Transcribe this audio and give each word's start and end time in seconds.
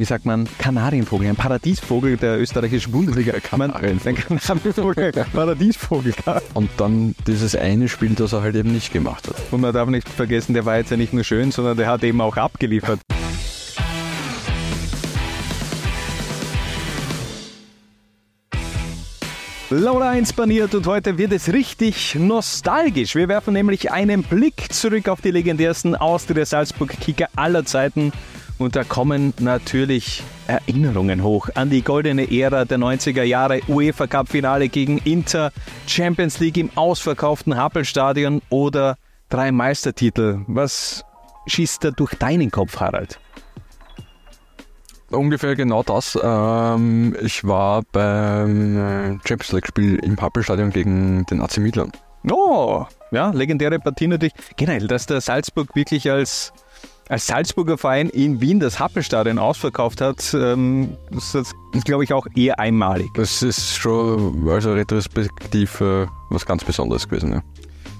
wie 0.00 0.06
sagt 0.06 0.24
man, 0.24 0.48
Kanarienvogel, 0.56 1.28
ein 1.28 1.36
Paradiesvogel 1.36 2.16
der 2.16 2.40
österreichischen 2.40 2.90
Bundesliga. 2.90 3.34
Kanarienvogel. 3.38 4.14
Ein 4.30 4.40
Kanarienvogel, 4.40 5.12
Paradiesvogel. 5.30 6.14
Und 6.54 6.70
dann 6.78 7.14
dieses 7.26 7.54
eine 7.54 7.86
Spiel, 7.86 8.14
das 8.14 8.32
er 8.32 8.40
halt 8.40 8.56
eben 8.56 8.72
nicht 8.72 8.94
gemacht 8.94 9.28
hat. 9.28 9.36
Und 9.50 9.60
man 9.60 9.74
darf 9.74 9.90
nicht 9.90 10.08
vergessen, 10.08 10.54
der 10.54 10.64
war 10.64 10.78
jetzt 10.78 10.90
ja 10.90 10.96
nicht 10.96 11.12
nur 11.12 11.22
schön, 11.22 11.52
sondern 11.52 11.76
der 11.76 11.88
hat 11.88 12.02
eben 12.02 12.22
auch 12.22 12.38
abgeliefert. 12.38 12.98
Laura 19.68 20.08
1 20.08 20.32
baniert 20.32 20.74
und 20.74 20.86
heute 20.86 21.18
wird 21.18 21.32
es 21.32 21.52
richtig 21.52 22.14
nostalgisch. 22.14 23.14
Wir 23.14 23.28
werfen 23.28 23.52
nämlich 23.52 23.92
einen 23.92 24.22
Blick 24.22 24.72
zurück 24.72 25.08
auf 25.10 25.20
die 25.20 25.30
legendärsten 25.30 25.94
Austria 25.94 26.46
Salzburg 26.46 26.88
Kicker 26.98 27.28
aller 27.36 27.66
Zeiten 27.66 28.12
und 28.60 28.76
da 28.76 28.84
kommen 28.84 29.32
natürlich 29.40 30.22
Erinnerungen 30.46 31.22
hoch 31.22 31.48
an 31.54 31.70
die 31.70 31.82
goldene 31.82 32.30
Ära 32.30 32.66
der 32.66 32.78
90er 32.78 33.22
Jahre, 33.22 33.60
UEFA 33.68 34.06
Cup 34.06 34.28
Finale 34.28 34.68
gegen 34.68 34.98
Inter, 34.98 35.50
Champions 35.86 36.38
League 36.40 36.58
im 36.58 36.70
ausverkauften 36.76 37.56
Happelstadion 37.56 38.42
oder 38.50 38.96
drei 39.30 39.50
Meistertitel. 39.50 40.40
Was 40.46 41.04
schießt 41.46 41.84
da 41.84 41.90
durch 41.90 42.14
deinen 42.14 42.50
Kopf, 42.50 42.78
Harald? 42.78 43.18
Ungefähr 45.10 45.56
genau 45.56 45.82
das. 45.82 46.18
Ähm, 46.22 47.16
ich 47.22 47.42
war 47.44 47.82
beim 47.90 48.76
äh, 48.76 49.18
Champions 49.26 49.52
League-Spiel 49.52 49.96
im 50.04 50.20
Happelstadion 50.20 50.70
gegen 50.70 51.24
den 51.26 51.40
AC 51.40 51.58
Milan. 51.58 51.90
Oh, 52.30 52.84
ja, 53.10 53.30
legendäre 53.30 53.78
Partie 53.78 54.06
natürlich. 54.06 54.34
Generell, 54.56 54.86
dass 54.86 55.06
der 55.06 55.20
Salzburg 55.20 55.74
wirklich 55.74 56.10
als, 56.10 56.52
als 57.10 57.26
Salzburger 57.26 57.76
Verein 57.76 58.08
in 58.08 58.40
Wien 58.40 58.60
das 58.60 58.78
Happelstadion 58.78 59.38
ausverkauft 59.38 60.00
hat, 60.00 60.32
ähm, 60.32 60.96
das 61.10 61.34
ist, 61.34 61.54
glaube 61.84 62.04
ich, 62.04 62.12
auch 62.12 62.26
eher 62.36 62.60
einmalig. 62.60 63.08
Das 63.14 63.42
ist 63.42 63.76
schon 63.76 64.48
also 64.48 64.72
retrospektiv 64.72 65.80
äh, 65.80 66.06
was 66.30 66.46
ganz 66.46 66.64
Besonderes 66.64 67.08
gewesen. 67.08 67.32
Ja. 67.32 67.42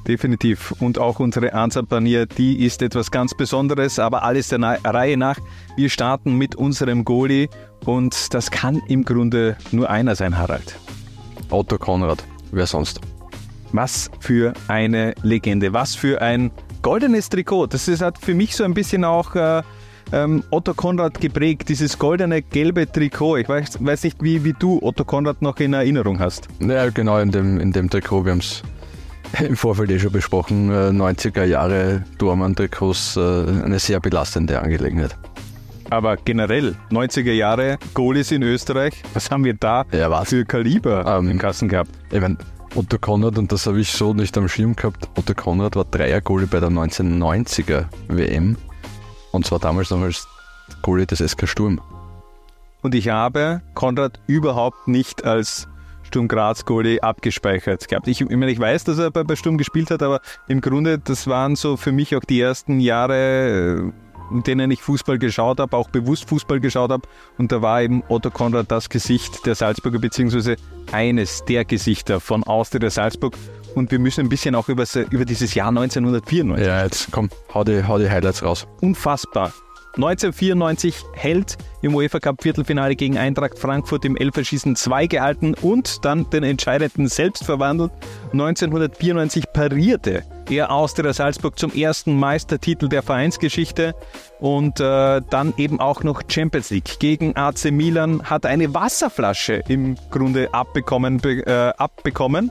Definitiv. 0.07 0.73
Und 0.79 0.99
auch 0.99 1.19
unsere 1.19 1.53
Ansapanier, 1.53 2.27
die 2.27 2.65
ist 2.65 2.83
etwas 2.83 3.11
ganz 3.11 3.35
Besonderes, 3.35 3.99
aber 3.99 4.23
alles 4.23 4.49
der 4.49 4.59
Na 4.59 4.77
Reihe 4.85 5.17
nach. 5.17 5.39
Wir 5.77 5.91
starten 5.91 6.37
mit 6.37 6.55
unserem 6.55 7.05
Goalie 7.05 7.49
und 7.85 8.33
das 8.33 8.53
kann 8.53 8.81
im 8.89 9.05
Grunde 9.05 9.57
nur 9.73 9.91
einer 9.91 10.15
sein, 10.15 10.39
Harald. 10.39 10.77
Otto 11.51 11.79
Konrad, 11.79 12.23
wer 12.53 12.67
sonst? 12.67 13.01
Was 13.73 14.11
für 14.21 14.53
eine 14.69 15.15
Legende, 15.23 15.73
was 15.73 15.95
für 15.95 16.21
ein 16.21 16.51
goldenes 16.83 17.29
Trikot. 17.29 17.69
Das 17.69 17.89
ist, 17.89 18.03
hat 18.03 18.19
für 18.19 18.35
mich 18.35 18.57
so 18.57 18.65
ein 18.65 18.75
bisschen 18.75 19.05
auch 19.05 19.35
äh, 19.35 19.63
ähm, 20.13 20.43
Otto 20.51 20.75
Konrad 20.75 21.21
geprägt, 21.21 21.69
dieses 21.69 21.99
goldene 21.99 22.43
gelbe 22.43 22.91
Trikot. 22.91 23.39
Ich 23.39 23.49
weiß, 23.49 23.85
weiß 23.85 24.05
nicht, 24.05 24.23
wie, 24.23 24.45
wie 24.45 24.53
du 24.53 24.81
Otto 24.83 25.05
Konrad 25.05 25.43
noch 25.43 25.59
in 25.59 25.73
Erinnerung 25.73 26.19
hast. 26.19 26.49
Ja, 26.61 26.91
genau, 26.91 27.19
in 27.19 27.31
dem, 27.31 27.61
in 27.61 27.73
dem 27.73 27.89
Trikot. 27.89 28.25
Wir 28.25 28.33
haben 28.33 28.41
es 28.41 28.63
im 29.41 29.57
Vorfeld 29.57 29.91
eh 29.91 29.99
schon 29.99 30.13
besprochen, 30.13 30.71
90er 30.71 31.45
Jahre 31.45 32.05
Dormann-Trikots, 32.19 33.17
eine 33.17 33.79
sehr 33.79 34.01
belastende 34.01 34.61
Angelegenheit. 34.61 35.17
Aber 35.91 36.17
generell, 36.17 36.77
90er 36.91 37.33
Jahre, 37.33 37.79
Goalies 37.95 38.31
in 38.31 38.43
Österreich, 38.43 39.03
was 39.13 39.31
haben 39.31 39.45
wir 39.45 39.55
da 39.55 39.85
ja, 39.93 40.09
was? 40.09 40.29
für 40.29 40.45
Kaliber 40.45 41.05
ähm, 41.05 41.29
im 41.29 41.39
Kassen 41.39 41.69
gehabt? 41.69 41.91
Ich 42.13 42.21
mein, 42.21 42.39
Otto 42.75 42.99
Konrad, 42.99 43.37
und 43.37 43.51
das 43.51 43.67
habe 43.67 43.81
ich 43.81 43.91
so 43.91 44.15
nicht 44.15 44.37
am 44.39 44.49
Schirm 44.49 44.77
gehabt, 44.77 45.09
Otto 45.17 45.35
Konrad 45.35 45.77
war 45.77 45.85
Dreier-Goalie 45.85 46.47
bei 46.47 46.61
der 46.61 46.71
1990er 46.71 47.87
WM 48.09 48.57
und 49.33 49.47
zwar 49.47 49.59
damals 49.59 49.91
noch 49.91 50.01
als 50.03 50.27
Goalie 50.83 51.07
des 51.07 51.19
SK 51.19 51.49
Sturm. 51.49 51.81
Und 52.83 52.95
ich 52.95 53.09
habe 53.09 53.61
Konrad 53.75 54.21
überhaupt 54.27 54.89
nicht 54.89 55.25
als 55.25 55.69
Sturm 56.03 56.29
Graz 56.29 56.65
Goalie 56.65 57.03
abgespeichert 57.03 57.87
gehabt. 57.89 58.09
Ich, 58.09 58.21
ich, 58.21 58.29
meine, 58.29 58.51
ich 58.51 58.59
weiß, 58.59 58.85
dass 58.85 58.99
er 58.99 59.11
bei, 59.11 59.23
bei 59.23 59.37
Sturm 59.37 59.59
gespielt 59.59 59.91
hat, 59.91 60.03
aber 60.03 60.21
im 60.49 60.61
Grunde, 60.61 60.99
das 60.99 61.27
waren 61.27 61.57
so 61.57 61.77
für 61.77 61.93
mich 61.93 62.17
auch 62.17 62.25
die 62.25 62.41
ersten 62.41 62.81
Jahre, 62.81 63.93
in 64.31 64.43
denen 64.43 64.71
ich 64.71 64.83
Fußball 64.83 65.19
geschaut 65.19 65.61
habe, 65.61 65.77
auch 65.77 65.89
bewusst 65.91 66.29
Fußball 66.29 66.61
geschaut 66.61 66.91
habe. 66.91 67.07
Und 67.39 67.53
da 67.53 67.63
war 67.63 67.83
eben 67.83 68.03
Otto 68.09 68.31
Konrad 68.31 68.71
das 68.71 68.89
Gesicht 68.89 69.47
der 69.47 69.55
Salzburger, 69.55 69.99
beziehungsweise 69.99 70.57
eines 70.93 71.45
der 71.45 71.65
Gesichter 71.65 72.21
von 72.21 72.45
Austria 72.45 72.91
Salzburg. 72.91 73.35
Und 73.75 73.91
wir 73.91 73.99
müssen 73.99 74.23
ein 74.23 74.29
bisschen 74.29 74.55
auch 74.55 74.69
über, 74.69 74.85
über 75.11 75.25
dieses 75.25 75.55
Jahr 75.55 75.69
1994. 75.69 76.67
Ja, 76.67 76.83
jetzt 76.85 77.13
komm, 77.13 77.29
hau 77.55 77.65
die, 77.65 77.85
hau 77.87 77.99
die 77.99 78.11
Highlights 78.11 78.43
raus. 78.43 78.67
Unfassbar. 78.81 79.53
1994 79.97 80.95
Held 81.15 81.57
im 81.83 81.95
UEFA 81.95 82.21
Cup 82.21 82.43
Viertelfinale 82.43 82.95
gegen 82.95 83.19
Eintracht 83.19 83.59
Frankfurt 83.59 84.05
im 84.05 84.17
Elferschießen 84.17 84.77
2 84.77 85.09
gehalten 85.09 85.55
und 85.63 86.05
dann 86.05 86.31
den 86.31 86.45
entscheidenden 86.45 87.09
selbst 87.09 87.45
verwandelt. 87.45 87.91
1994 88.33 89.53
parierte 89.53 90.23
er 90.51 90.71
Austria 90.71 91.13
Salzburg 91.13 91.59
zum 91.59 91.73
ersten 91.73 92.19
Meistertitel 92.19 92.89
der 92.89 93.03
Vereinsgeschichte 93.03 93.95
und 94.41 94.81
äh, 94.81 95.21
dann 95.31 95.55
eben 95.57 95.81
auch 95.81 96.03
noch 96.03 96.23
Champions 96.29 96.71
League 96.71 96.99
gegen 96.99 97.37
AC 97.37 97.71
Milan 97.71 98.23
hat 98.25 98.47
eine 98.47 98.75
Wasserflasche 98.75 99.63
im 99.69 99.97
Grunde 100.11 100.53
abbekommen. 100.53 101.19
Be, 101.19 101.47
äh, 101.47 101.73
abbekommen. 101.77 102.51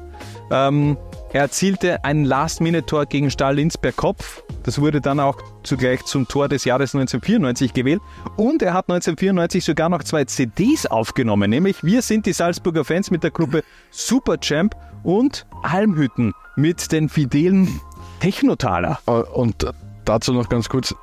Ähm, 0.51 0.97
er 1.31 1.41
erzielte 1.41 2.03
ein 2.03 2.25
Last-Minute-Tor 2.25 3.05
gegen 3.05 3.29
Stahl 3.29 3.55
Linz 3.55 3.77
per 3.77 3.91
Kopf. 3.91 4.41
Das 4.63 4.81
wurde 4.81 4.99
dann 4.99 5.19
auch 5.19 5.37
zugleich 5.63 6.03
zum 6.05 6.27
Tor 6.27 6.47
des 6.47 6.65
Jahres 6.65 6.95
1994 6.95 7.73
gewählt. 7.73 8.01
Und 8.35 8.63
er 8.63 8.73
hat 8.73 8.89
1994 8.89 9.63
sogar 9.63 9.89
noch 9.89 10.03
zwei 10.03 10.25
CDs 10.25 10.87
aufgenommen, 10.87 11.49
nämlich 11.51 11.83
Wir 11.83 12.01
sind 12.01 12.25
die 12.25 12.33
Salzburger 12.33 12.83
Fans 12.83 13.11
mit 13.11 13.23
der 13.23 13.31
Gruppe 13.31 13.63
Superchamp 13.91 14.75
und 15.03 15.45
Almhütten 15.61 16.33
mit 16.55 16.91
den 16.91 17.09
fidelen 17.09 17.79
Technotaler. 18.19 18.99
Und 19.33 19.65
dazu 20.05 20.33
noch 20.33 20.49
ganz 20.49 20.69
kurz 20.69 20.95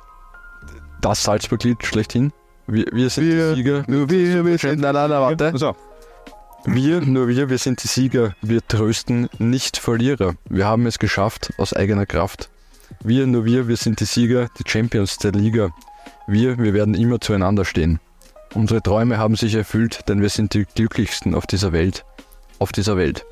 das 1.01 1.23
Salzburg-Lied 1.23 1.85
schlechthin. 1.85 2.31
Wir, 2.67 2.85
wir 2.91 3.09
sind 3.09 3.25
wir, 3.25 3.49
die 3.49 3.55
Sieger. 3.55 3.83
Nur 3.87 4.09
wir, 4.09 4.45
wir 4.45 4.57
sind. 4.57 4.81
Nein, 4.81 4.93
nein, 4.93 5.09
nein, 5.09 5.21
warte. 5.21 5.57
So. 5.57 5.75
Wir, 6.65 6.99
nur 7.01 7.27
wir, 7.29 7.49
wir 7.49 7.57
sind 7.57 7.81
die 7.83 7.87
Sieger. 7.87 8.35
Wir 8.41 8.65
trösten 8.67 9.29
nicht 9.39 9.77
Verlierer. 9.77 10.35
Wir 10.49 10.65
haben 10.65 10.85
es 10.85 10.99
geschafft 10.99 11.53
aus 11.57 11.73
eigener 11.73 12.05
Kraft. 12.05 12.49
Wir, 13.01 13.25
nur 13.25 13.45
wir, 13.45 13.67
wir 13.67 13.77
sind 13.77 13.99
die 13.99 14.05
Sieger, 14.05 14.49
die 14.59 14.69
Champions 14.69 15.17
der 15.17 15.31
Liga. 15.31 15.69
Wir, 16.27 16.57
wir 16.57 16.73
werden 16.73 16.93
immer 16.93 17.21
zueinander 17.21 17.63
stehen. 17.63 17.99
Unsere 18.53 18.81
Träume 18.81 19.17
haben 19.17 19.35
sich 19.35 19.55
erfüllt, 19.55 20.09
denn 20.09 20.21
wir 20.21 20.29
sind 20.29 20.53
die 20.53 20.65
glücklichsten 20.65 21.35
auf 21.35 21.47
dieser 21.47 21.71
Welt. 21.71 22.03
Auf 22.59 22.71
dieser 22.71 22.97
Welt. 22.97 23.25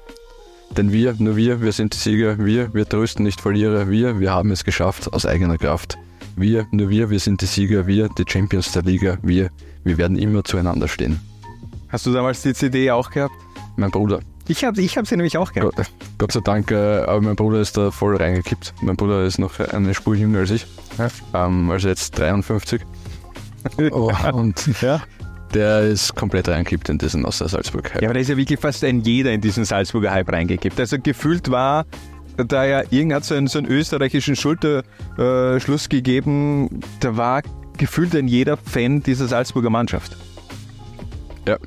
Denn 0.71 0.91
wir, 0.91 1.15
nur 1.17 1.35
wir, 1.35 1.61
wir 1.61 1.71
sind 1.71 1.93
die 1.93 1.97
Sieger. 1.97 2.37
Wir, 2.43 2.73
wir 2.73 2.87
trösten 2.87 3.23
nicht 3.23 3.39
Verlierer. 3.41 3.89
Wir, 3.89 4.19
wir 4.19 4.31
haben 4.31 4.51
es 4.51 4.63
geschafft 4.63 5.13
aus 5.13 5.25
eigener 5.25 5.57
Kraft. 5.57 5.97
Wir, 6.35 6.67
nur 6.71 6.89
wir, 6.89 7.09
wir 7.09 7.19
sind 7.19 7.41
die 7.41 7.45
Sieger. 7.45 7.87
Wir, 7.87 8.09
die 8.09 8.25
Champions 8.27 8.71
der 8.71 8.83
Liga. 8.83 9.17
Wir, 9.21 9.49
wir 9.83 9.97
werden 9.97 10.17
immer 10.17 10.43
zueinander 10.43 10.87
stehen. 10.87 11.19
Hast 11.89 12.05
du 12.05 12.11
damals 12.11 12.41
die 12.41 12.53
CD 12.53 12.91
auch 12.91 13.09
gehabt? 13.09 13.35
Mein 13.77 13.91
Bruder. 13.91 14.19
Ich 14.47 14.63
habe 14.63 14.79
ich 14.81 14.97
hab 14.97 15.07
sie 15.07 15.15
nämlich 15.15 15.37
auch 15.37 15.51
gehabt. 15.53 15.75
Gott, 15.75 15.91
Gott 16.17 16.31
sei 16.31 16.39
Dank, 16.41 16.71
äh, 16.71 16.75
aber 16.75 17.21
mein 17.21 17.35
Bruder 17.35 17.59
ist 17.61 17.77
da 17.77 17.89
voll 17.89 18.15
reingekippt. 18.15 18.73
Mein 18.81 18.95
Bruder 18.95 19.23
ist 19.23 19.39
noch 19.39 19.59
eine 19.59 19.93
Spur 19.93 20.15
jünger 20.15 20.39
als 20.39 20.51
ich. 20.51 20.67
Ja. 20.97 21.09
Ähm, 21.33 21.69
also 21.71 21.87
jetzt 21.87 22.17
53. 22.17 22.81
Oh, 23.91 24.11
und 24.31 24.79
ja. 24.83 25.01
Der 25.53 25.81
ist 25.81 26.15
komplett 26.15 26.49
reingekippt 26.49 26.89
in 26.89 26.97
diesen 26.97 27.25
Außer 27.25 27.47
Salzburg. 27.47 27.91
Ja, 28.01 28.07
aber 28.07 28.15
da 28.15 28.19
ist 28.19 28.29
ja 28.29 28.37
wirklich 28.37 28.59
fast 28.59 28.83
ein 28.83 29.01
jeder 29.01 29.31
in 29.31 29.41
diesen 29.41 29.65
Salzburger 29.65 30.11
Hype 30.11 30.31
reingekippt. 30.31 30.79
Also 30.79 30.97
gefühlt 30.99 31.49
war 31.51 31.85
da 32.37 32.65
ja 32.65 32.83
irgend 32.89 33.13
hat 33.13 33.23
so 33.23 33.35
einen, 33.35 33.47
so 33.47 33.59
einen 33.59 33.67
österreichischen 33.67 34.35
Schulterschluss 34.35 35.85
äh, 35.85 35.89
gegeben, 35.89 36.81
da 36.99 37.15
war 37.15 37.41
gefühlt 37.77 38.15
ein 38.15 38.27
jeder 38.27 38.57
Fan 38.57 39.01
dieser 39.01 39.27
Salzburger 39.27 39.69
Mannschaft. 39.69 40.17
Ja, 41.47 41.57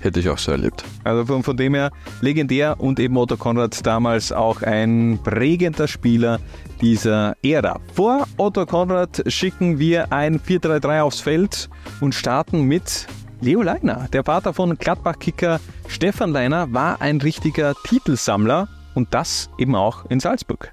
hätte 0.00 0.20
ich 0.20 0.28
auch 0.28 0.38
so 0.38 0.52
erlebt. 0.52 0.84
Also 1.02 1.26
von, 1.26 1.42
von 1.42 1.56
dem 1.56 1.74
her 1.74 1.90
legendär 2.20 2.80
und 2.80 3.00
eben 3.00 3.16
Otto 3.16 3.36
Konrad 3.36 3.84
damals 3.84 4.32
auch 4.32 4.62
ein 4.62 5.18
prägender 5.22 5.88
Spieler 5.88 6.40
dieser 6.80 7.36
Ära. 7.42 7.80
Vor 7.94 8.26
Otto 8.36 8.66
Konrad 8.66 9.22
schicken 9.26 9.78
wir 9.78 10.12
ein 10.12 10.38
4-3-3 10.38 11.00
aufs 11.00 11.20
Feld 11.20 11.68
und 12.00 12.14
starten 12.14 12.62
mit 12.62 13.06
Leo 13.44 13.60
Leiner. 13.62 14.08
Der 14.12 14.24
Vater 14.24 14.54
von 14.54 14.76
Gladbach-Kicker 14.78 15.60
Stefan 15.86 16.30
Leiner 16.30 16.72
war 16.72 17.02
ein 17.02 17.20
richtiger 17.20 17.74
Titelsammler 17.84 18.68
und 18.94 19.12
das 19.12 19.50
eben 19.58 19.74
auch 19.76 20.06
in 20.08 20.18
Salzburg. 20.18 20.72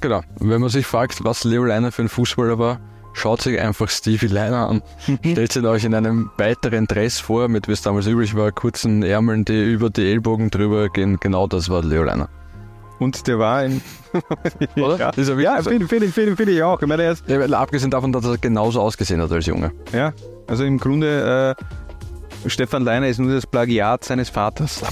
Genau. 0.00 0.20
Wenn 0.38 0.60
man 0.60 0.70
sich 0.70 0.86
fragt, 0.86 1.24
was 1.24 1.42
Leo 1.42 1.64
Leiner 1.64 1.90
für 1.90 2.02
ein 2.02 2.08
Fußballer 2.08 2.58
war, 2.60 2.78
schaut 3.12 3.42
sich 3.42 3.58
einfach 3.60 3.88
Stevie 3.88 4.28
Leiner 4.28 4.68
an. 4.68 4.82
Stellt 5.20 5.52
sich 5.52 5.64
euch 5.64 5.84
in 5.84 5.94
einem 5.94 6.30
weiteren 6.38 6.86
Dress 6.86 7.18
vor, 7.18 7.48
mit 7.48 7.66
wie 7.66 7.72
es 7.72 7.82
damals 7.82 8.06
üblich 8.06 8.36
war, 8.36 8.52
kurzen 8.52 9.02
Ärmeln, 9.02 9.44
die 9.44 9.64
über 9.72 9.90
die 9.90 10.08
Ellbogen 10.08 10.50
drüber 10.50 10.88
gehen. 10.88 11.18
Genau 11.18 11.48
das 11.48 11.68
war 11.70 11.82
Leo 11.82 12.04
Leiner. 12.04 12.28
Und 13.00 13.26
der 13.26 13.38
war 13.40 13.64
in. 13.64 13.80
Oder? 14.76 14.96
ja, 14.98 15.10
Ist 15.10 15.28
er 15.28 15.38
ja 15.40 15.60
finde 15.60 15.88
find, 15.88 16.04
ich- 16.04 16.14
find, 16.14 16.36
find 16.36 16.48
ich 16.50 16.62
auch. 16.62 16.80
Ich 16.80 16.86
meine, 16.88 17.02
er 17.02 17.12
ist, 17.12 17.28
Ja, 17.28 17.40
abgesehen 17.58 17.90
davon, 17.90 18.12
dass 18.12 18.24
er 18.24 18.38
genauso 18.38 18.80
ausgesehen 18.80 19.20
hat 19.20 19.32
als 19.32 19.44
Junge. 19.46 19.72
ja, 19.92 20.12
also 20.46 20.64
im 20.64 20.78
Grunde, 20.78 21.56
äh, 21.58 21.64
Stefan 22.48 22.84
Leiner 22.84 23.08
ist 23.08 23.18
nur 23.18 23.34
das 23.34 23.46
Plagiat 23.46 24.04
seines 24.04 24.30
Vaters. 24.30 24.82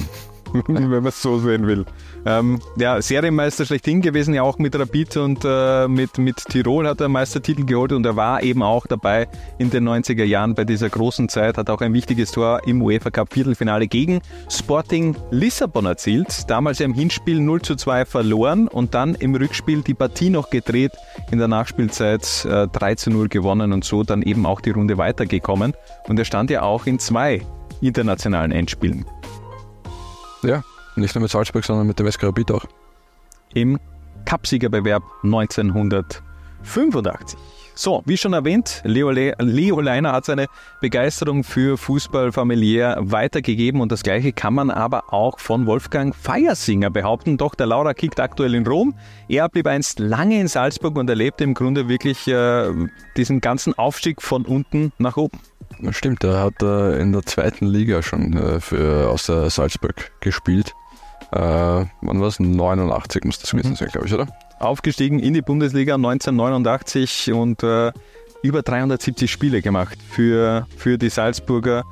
Wenn 0.69 0.89
man 0.89 1.06
es 1.06 1.21
so 1.21 1.39
sehen 1.39 1.67
will. 1.67 1.85
Ähm, 2.25 2.61
ja, 2.77 3.03
Serienmeister 3.03 3.67
schlechthin 3.67 4.01
gewesen, 4.01 4.35
ja 4.35 4.43
auch 4.43 4.59
mit 4.59 4.79
Rapid 4.79 5.17
und 5.17 5.45
äh, 5.45 5.89
mit, 5.89 6.17
mit 6.19 6.37
Tirol 6.37 6.87
hat 6.87 7.01
er 7.01 7.09
Meistertitel 7.09 7.65
geholt 7.65 7.91
und 7.91 8.06
er 8.06 8.15
war 8.15 8.41
eben 8.43 8.62
auch 8.62 8.87
dabei 8.87 9.27
in 9.59 9.71
den 9.71 9.89
90er 9.89 10.23
Jahren 10.23 10.55
bei 10.55 10.65
dieser 10.65 10.89
großen 10.89 11.29
Zeit, 11.29 11.59
hat 11.59 11.71
auch 11.71 11.81
ein 11.81 11.93
wichtiges 11.93 12.31
Tor 12.31 12.61
im 12.67 12.83
UEFA 12.83 13.11
Cup 13.11 13.33
Viertelfinale 13.33 13.89
gegen 13.89 14.21
Sporting 14.49 15.17
Lissabon 15.33 15.87
erzielt. 15.87 16.49
Damals 16.49 16.79
im 16.79 16.95
Hinspiel 16.95 17.41
0 17.41 17.62
zu 17.62 17.75
2 17.75 18.05
verloren 18.05 18.69
und 18.69 18.95
dann 18.95 19.17
im 19.17 19.35
Rückspiel 19.35 19.83
die 19.83 19.95
Partie 19.95 20.31
noch 20.31 20.51
gedreht, 20.51 20.93
in 21.33 21.39
der 21.39 21.49
Nachspielzeit 21.49 22.47
äh, 22.49 22.69
3 22.69 22.95
zu 22.95 23.11
0 23.11 23.29
gewonnen 23.29 23.73
und 23.73 23.85
so 23.85 24.05
dann 24.05 24.23
eben 24.23 24.47
auch 24.47 24.61
die 24.61 24.71
Runde 24.71 24.99
weitergekommen. 24.99 25.75
Und 26.06 26.17
er 26.17 26.25
stand 26.25 26.51
ja 26.51 26.62
auch 26.62 26.87
in 26.87 27.01
zwei 27.01 27.43
internationalen 27.81 28.53
Endspielen. 28.53 29.05
Ja, 30.44 30.62
nicht 30.96 31.14
nur 31.14 31.23
mit 31.23 31.31
Salzburg, 31.31 31.64
sondern 31.64 31.87
mit 31.87 31.99
dem 31.99 32.11
SK 32.11 32.25
Rapid 32.25 32.52
auch. 32.52 32.67
im 33.55 33.79
Cupsiegerbewerb 34.26 35.02
1985. 35.23 37.38
So, 37.76 38.05
wie 38.06 38.17
schon 38.17 38.35
erwähnt, 38.35 38.82
Leo, 38.85 39.11
Le 39.11 39.35
Leo 39.41 39.81
Leiner 39.81 40.12
hat 40.12 40.26
seine 40.26 40.46
Begeisterung 40.81 41.43
für 41.43 41.76
Fußball 41.76 42.31
familiär 42.31 42.96
weitergegeben 43.00 43.81
und 43.81 43.91
das 43.91 44.05
gleiche 44.05 44.32
kann 44.32 44.55
man 44.55 44.70
aber 44.70 45.12
auch 45.12 45.41
von 45.41 45.67
Wolfgang 45.67 46.14
Feiersinger 46.14 46.91
behaupten. 46.91 47.37
Doch 47.37 47.56
der 47.56 47.67
Laura 47.67 47.93
kickt 47.93 48.20
aktuell 48.20 48.55
in 48.55 48.64
Rom. 48.64 48.94
Er 49.29 49.49
blieb 49.49 49.67
einst 49.67 49.99
lange 49.99 50.38
in 50.38 50.46
Salzburg 50.46 50.96
und 50.96 51.11
erlebte 51.11 51.43
im 51.43 51.55
Grunde 51.55 51.88
wirklich 51.88 52.29
äh, 52.29 52.70
diesen 53.17 53.41
ganzen 53.41 53.76
Aufstieg 53.76 54.23
von 54.23 54.46
unten 54.46 54.93
nach 54.99 55.17
oben. 55.17 55.41
Stimmt, 55.91 56.25
er 56.25 56.41
hat 56.41 56.62
äh, 56.62 57.00
in 57.00 57.12
der 57.12 57.23
zweiten 57.23 57.67
Liga 57.67 58.03
schon 58.03 58.35
äh, 58.35 58.61
für, 58.61 59.11
aus 59.11 59.26
der 59.26 59.50
Salzburg 59.50 60.12
gespielt. 60.21 60.75
Äh, 61.32 61.38
wann 61.38 62.21
war 62.21 62.29
es? 62.29 62.41
89 62.41 63.25
muss 63.25 63.38
das 63.38 63.50
gewesen 63.50 63.76
sein, 63.76 63.88
glaube 63.88 64.06
ich, 64.06 64.15
oder? 64.15 64.29
aufgestiegen 64.65 65.19
in 65.19 65.35
die 65.35 65.43
Bundesliga 65.43 65.94
1989 65.94 67.32
und 67.32 67.62
äh, 67.62 67.93
über 68.43 68.62
370 68.62 69.31
Spiele 69.31 69.62
gemacht 69.62 69.99
für, 70.11 70.67
für 70.76 70.99
die 70.99 71.09
Salzburger. 71.09 71.85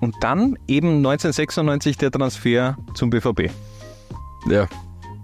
Und 0.00 0.16
dann 0.20 0.58
eben 0.66 0.96
1996 0.96 1.96
der 1.96 2.10
Transfer 2.10 2.76
zum 2.94 3.10
BVB. 3.10 3.50
Ja. 4.48 4.66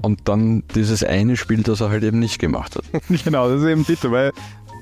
Und 0.02 0.28
dann 0.28 0.62
dieses 0.76 1.02
eine 1.02 1.36
Spiel, 1.36 1.64
das 1.64 1.80
er 1.80 1.90
halt 1.90 2.04
eben 2.04 2.20
nicht 2.20 2.38
gemacht 2.38 2.76
hat. 2.76 2.84
genau, 3.24 3.48
das 3.48 3.62
ist 3.62 3.68
eben 3.68 3.84
bitter, 3.84 4.12
weil 4.12 4.32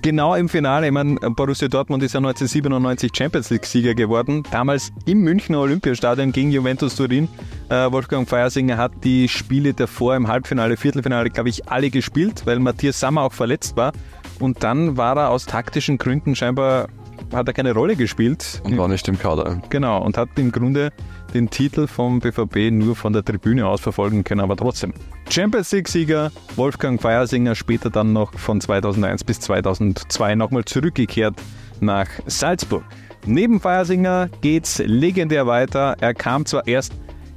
genau 0.06 0.37
im 0.37 0.49
Finale, 0.49 0.87
ich 0.87 0.93
meine, 0.93 1.17
Borussia 1.17 1.67
Dortmund 1.67 2.00
ist 2.05 2.12
ja 2.12 2.19
1997 2.19 3.11
Champions 3.12 3.50
League-Sieger 3.50 3.97
geworden, 3.97 4.44
damals 4.53 4.93
im 5.05 5.23
Münchner 5.23 5.58
Olympiastadion 5.58 6.31
gegen 6.31 6.53
Juventus 6.53 6.94
Turin. 6.94 7.26
Äh, 7.70 7.91
Wolfgang 7.91 8.29
Feiersinger 8.29 8.76
hat 8.76 8.93
die 9.03 9.26
Spiele 9.29 9.75
davor 9.75 10.14
im 10.14 10.29
Halbfinale, 10.29 10.76
Viertelfinale, 10.76 11.31
glaube 11.31 11.49
ich, 11.49 11.69
alle 11.69 11.91
gespielt, 11.91 12.43
weil 12.44 12.61
Matthias 12.61 13.00
Sammer 13.00 13.23
auch 13.23 13.32
verletzt 13.32 13.76
war. 13.76 13.93
Und 14.38 14.62
dann 14.62 14.97
war 14.97 15.17
er 15.17 15.31
aus 15.31 15.44
taktischen 15.44 15.99
Gründen 15.99 16.37
scheinbar, 16.37 16.87
hat 17.32 17.49
er 17.49 17.55
keine 17.55 17.73
Rolle 17.73 17.96
gespielt. 17.96 18.61
Und 18.64 18.78
war 18.78 18.88
nicht 18.88 19.06
im 19.08 19.19
Kader. 19.19 19.61
Genau, 19.69 20.02
und 20.02 20.17
hat 20.17 20.28
im 20.37 20.52
Grunde 20.52 20.93
den 21.34 21.50
Titel 21.50 21.87
vom 21.87 22.20
BVB 22.20 22.70
nur 22.70 22.96
von 22.96 23.12
der 23.12 23.25
Tribüne 23.25 23.67
aus 23.67 23.81
verfolgen 23.81 24.25
können, 24.25 24.40
aber 24.40 24.56
trotzdem. 24.56 24.94
Champions 25.28 25.73
League-Sieger 25.73 26.31
Wolfgang 26.56 27.00
Feiersinger, 27.00 27.55
später 27.55 27.90
dann 27.90 28.12
noch 28.12 28.32
von 28.34 28.61
2001 28.61 29.25
bis 29.25 29.40
2002 29.40 30.34
nochmal 30.34 30.64
zurückgekehrt 30.64 31.34
nach 31.81 32.08
Salzburg. 32.26 32.84
Neben 33.26 33.61
Feiersinger 33.61 34.29
geht's 34.40 34.79
legendär 34.79 35.46
weiter. 35.46 35.96
Er 36.00 36.14
kam 36.14 36.46
zwar 36.46 36.67
erst 36.67 36.93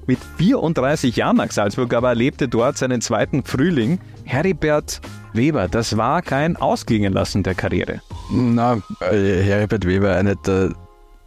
mit 0.06 0.20
34 0.38 1.16
Jahren 1.16 1.38
nach 1.38 1.52
Salzburg, 1.52 1.94
aber 1.94 2.10
erlebte 2.10 2.48
dort 2.48 2.78
seinen 2.78 3.02
zweiten 3.02 3.44
Frühling. 3.44 4.00
Heribert 4.30 5.02
Weber, 5.34 5.68
das 5.68 5.98
war 5.98 6.22
kein 6.22 6.56
Ausklingen 6.56 7.12
lassen 7.14 7.42
der 7.42 7.56
Karriere. 7.56 8.04
Na, 8.32 8.78
äh, 9.02 9.42
Heribert 9.42 9.88
Weber, 9.88 10.16
eine 10.16 10.36
der, 10.36 10.76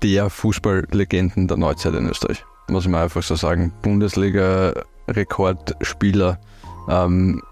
der 0.05 0.31
Fußballlegenden 0.31 1.49
der 1.49 1.57
Neuzeit 1.57 1.95
in 1.95 2.09
Österreich. 2.09 2.45
Muss 2.69 2.87
man 2.87 3.03
einfach 3.03 3.25
so 3.25 3.35
sagen. 3.35 3.73
Bundesliga-Rekordspieler, 3.83 6.39
ähm, 6.89 7.43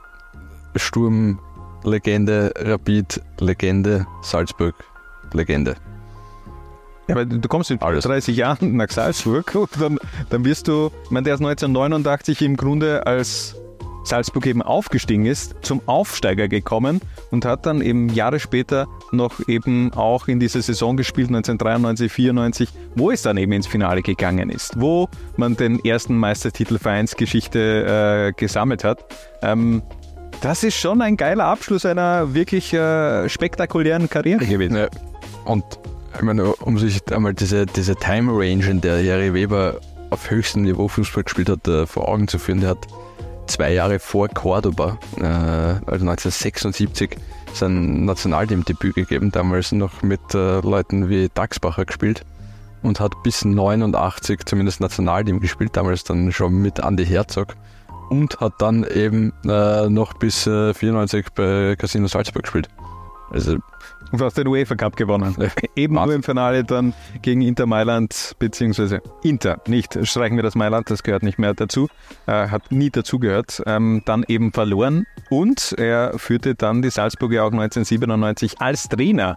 Sturm-Legende, 0.76 2.54
Rapid-Legende, 2.56 4.06
Salzburg-Legende. 4.22 5.74
Ja, 7.08 7.16
aber 7.16 7.24
du 7.24 7.48
kommst 7.48 7.70
mit 7.70 7.82
Alles. 7.82 8.04
30 8.04 8.36
Jahren 8.36 8.76
nach 8.76 8.88
Salzburg 8.88 9.52
und 9.56 9.80
dann, 9.80 9.98
dann 10.28 10.44
wirst 10.44 10.68
du, 10.68 10.92
ich 11.02 11.10
meine, 11.10 11.24
der 11.24 11.34
ist 11.34 11.40
1989 11.40 12.40
im 12.42 12.56
Grunde 12.56 13.04
als 13.04 13.56
Salzburg 14.04 14.46
eben 14.46 14.62
aufgestiegen 14.62 15.26
ist, 15.26 15.54
zum 15.62 15.80
Aufsteiger 15.86 16.48
gekommen 16.48 17.00
und 17.30 17.44
hat 17.44 17.66
dann 17.66 17.80
eben 17.80 18.08
Jahre 18.08 18.40
später 18.40 18.86
noch 19.12 19.46
eben 19.48 19.92
auch 19.92 20.28
in 20.28 20.40
dieser 20.40 20.62
Saison 20.62 20.96
gespielt, 20.96 21.28
1993, 21.28 22.12
94, 22.12 22.68
wo 22.94 23.10
es 23.10 23.22
dann 23.22 23.36
eben 23.36 23.52
ins 23.52 23.66
Finale 23.66 24.02
gegangen 24.02 24.50
ist, 24.50 24.80
wo 24.80 25.08
man 25.36 25.56
den 25.56 25.84
ersten 25.84 26.16
Meistertitel 26.16 26.78
Vereinsgeschichte 26.78 28.28
äh, 28.28 28.32
gesammelt 28.32 28.84
hat. 28.84 29.04
Ähm, 29.42 29.82
das 30.40 30.64
ist 30.64 30.76
schon 30.76 31.02
ein 31.02 31.16
geiler 31.16 31.44
Abschluss 31.44 31.84
einer 31.84 32.32
wirklich 32.34 32.72
äh, 32.72 33.28
spektakulären 33.28 34.08
Karriere 34.08 34.46
gewesen. 34.46 34.76
Ja. 34.76 34.88
Und 35.44 35.64
ich 36.14 36.22
meine, 36.22 36.54
um 36.54 36.78
sich 36.78 37.00
einmal 37.12 37.34
diese, 37.34 37.66
diese 37.66 37.94
Time 37.96 38.32
Range, 38.32 38.64
in 38.66 38.80
der 38.80 39.02
Jerry 39.02 39.34
Weber 39.34 39.80
auf 40.10 40.30
höchstem 40.30 40.62
Niveau 40.62 40.88
Fußball 40.88 41.24
gespielt 41.24 41.48
hat, 41.48 41.68
äh, 41.68 41.86
vor 41.86 42.08
Augen 42.08 42.26
zu 42.26 42.38
führen, 42.38 42.60
der 42.60 42.70
hat 42.70 42.86
zwei 43.50 43.72
Jahre 43.72 43.98
vor 43.98 44.28
Cordoba, 44.28 44.98
äh, 45.18 45.24
also 45.24 46.06
1976, 46.06 47.16
sein 47.52 48.04
Nationalteamdebüt 48.04 48.94
gegeben, 48.94 49.32
damals 49.32 49.72
noch 49.72 50.02
mit 50.02 50.20
äh, 50.34 50.60
Leuten 50.60 51.08
wie 51.08 51.28
Daxbacher 51.34 51.84
gespielt 51.84 52.24
und 52.82 53.00
hat 53.00 53.22
bis 53.22 53.44
89 53.44 54.44
zumindest 54.46 54.80
Nationalteam 54.80 55.40
gespielt, 55.40 55.76
damals 55.76 56.04
dann 56.04 56.32
schon 56.32 56.54
mit 56.54 56.78
Andy 56.78 57.04
Herzog 57.04 57.56
und 58.08 58.40
hat 58.40 58.54
dann 58.58 58.84
eben 58.84 59.32
äh, 59.44 59.88
noch 59.88 60.14
bis 60.14 60.46
äh, 60.46 60.72
94 60.72 61.26
bei 61.34 61.76
Casino 61.76 62.06
Salzburg 62.06 62.44
gespielt. 62.44 62.68
Also 63.30 63.58
Und 64.12 64.20
hast 64.20 64.36
den 64.36 64.48
UEFA 64.48 64.74
Cup 64.74 64.96
gewonnen. 64.96 65.36
Eben 65.76 65.94
nur 65.94 66.12
im 66.12 66.22
Finale 66.22 66.64
dann 66.64 66.94
gegen 67.22 67.42
Inter 67.42 67.66
Mailand, 67.66 68.34
beziehungsweise 68.38 69.00
Inter, 69.22 69.58
nicht, 69.66 69.98
streichen 70.06 70.36
wir 70.36 70.42
das 70.42 70.54
Mailand, 70.54 70.90
das 70.90 71.02
gehört 71.02 71.22
nicht 71.22 71.38
mehr 71.38 71.54
dazu, 71.54 71.88
äh, 72.26 72.48
hat 72.48 72.72
nie 72.72 72.90
dazugehört, 72.90 73.62
ähm, 73.66 74.02
dann 74.04 74.24
eben 74.26 74.52
verloren. 74.52 75.06
Und 75.28 75.74
er 75.78 76.18
führte 76.18 76.54
dann 76.54 76.82
die 76.82 76.90
Salzburger 76.90 77.44
auch 77.44 77.52
1997 77.52 78.60
als 78.60 78.88
Trainer 78.88 79.36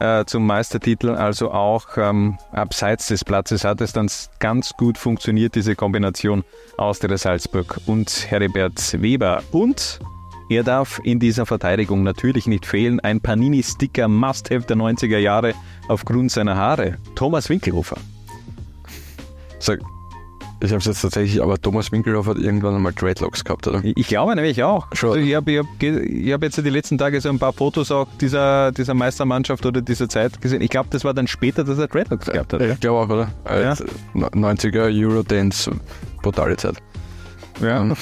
äh, 0.00 0.24
zum 0.24 0.46
Meistertitel, 0.46 1.10
also 1.10 1.52
auch 1.52 1.96
ähm, 1.96 2.38
abseits 2.52 3.08
des 3.08 3.24
Platzes 3.24 3.64
hat 3.64 3.80
es 3.80 3.92
dann 3.92 4.10
ganz 4.40 4.72
gut 4.72 4.98
funktioniert, 4.98 5.54
diese 5.54 5.76
Kombination 5.76 6.44
aus 6.76 6.98
der 6.98 7.16
Salzburg 7.16 7.80
und 7.86 8.26
Heribert 8.30 9.00
Weber. 9.00 9.42
Und 9.52 10.00
er 10.54 10.64
darf 10.64 11.00
in 11.04 11.18
dieser 11.18 11.46
Verteidigung 11.46 12.02
natürlich 12.02 12.46
nicht 12.46 12.66
fehlen. 12.66 13.00
Ein 13.00 13.20
Panini-Sticker 13.20 14.08
Must-Have 14.08 14.66
der 14.66 14.76
90er 14.76 15.18
Jahre 15.18 15.54
aufgrund 15.88 16.30
seiner 16.30 16.56
Haare. 16.56 16.98
Thomas 17.14 17.48
Winkelhofer. 17.48 17.96
Sag, 19.58 19.80
ich 20.64 20.70
habe 20.70 20.78
es 20.78 20.86
jetzt 20.86 21.02
tatsächlich, 21.02 21.42
aber 21.42 21.60
Thomas 21.60 21.92
Winkelhoff 21.92 22.26
hat 22.26 22.38
irgendwann 22.38 22.74
einmal 22.74 22.92
Dreadlocks 22.92 23.44
gehabt, 23.44 23.66
oder? 23.66 23.82
Ich 23.84 24.08
glaube 24.08 24.34
nämlich 24.34 24.62
auch. 24.62 24.86
Schon. 24.92 25.10
Also 25.10 25.20
ich 25.20 25.34
habe 25.34 25.58
hab, 25.58 25.66
hab 25.66 26.42
jetzt 26.42 26.56
die 26.56 26.70
letzten 26.70 26.96
Tage 26.96 27.20
so 27.20 27.28
ein 27.28 27.38
paar 27.38 27.52
Fotos 27.52 27.90
auch 27.90 28.08
dieser, 28.20 28.72
dieser 28.72 28.94
Meistermannschaft 28.94 29.66
oder 29.66 29.82
dieser 29.82 30.08
Zeit 30.08 30.40
gesehen. 30.40 30.62
Ich 30.62 30.70
glaube, 30.70 30.88
das 30.90 31.04
war 31.04 31.12
dann 31.12 31.26
später, 31.26 31.64
dass 31.64 31.78
er 31.78 31.88
Dreadlocks 31.88 32.26
gehabt 32.26 32.52
hat. 32.52 32.62
Ich 32.62 32.80
glaube 32.80 33.00
auch, 33.00 33.10
oder? 33.10 33.30
Ja. 33.44 33.72
Äh, 33.72 33.76
90er 34.14 34.84
Eurodance, 34.90 35.70
brutale 36.22 36.56
Zeit. 36.56 36.76
Ja. 37.60 37.84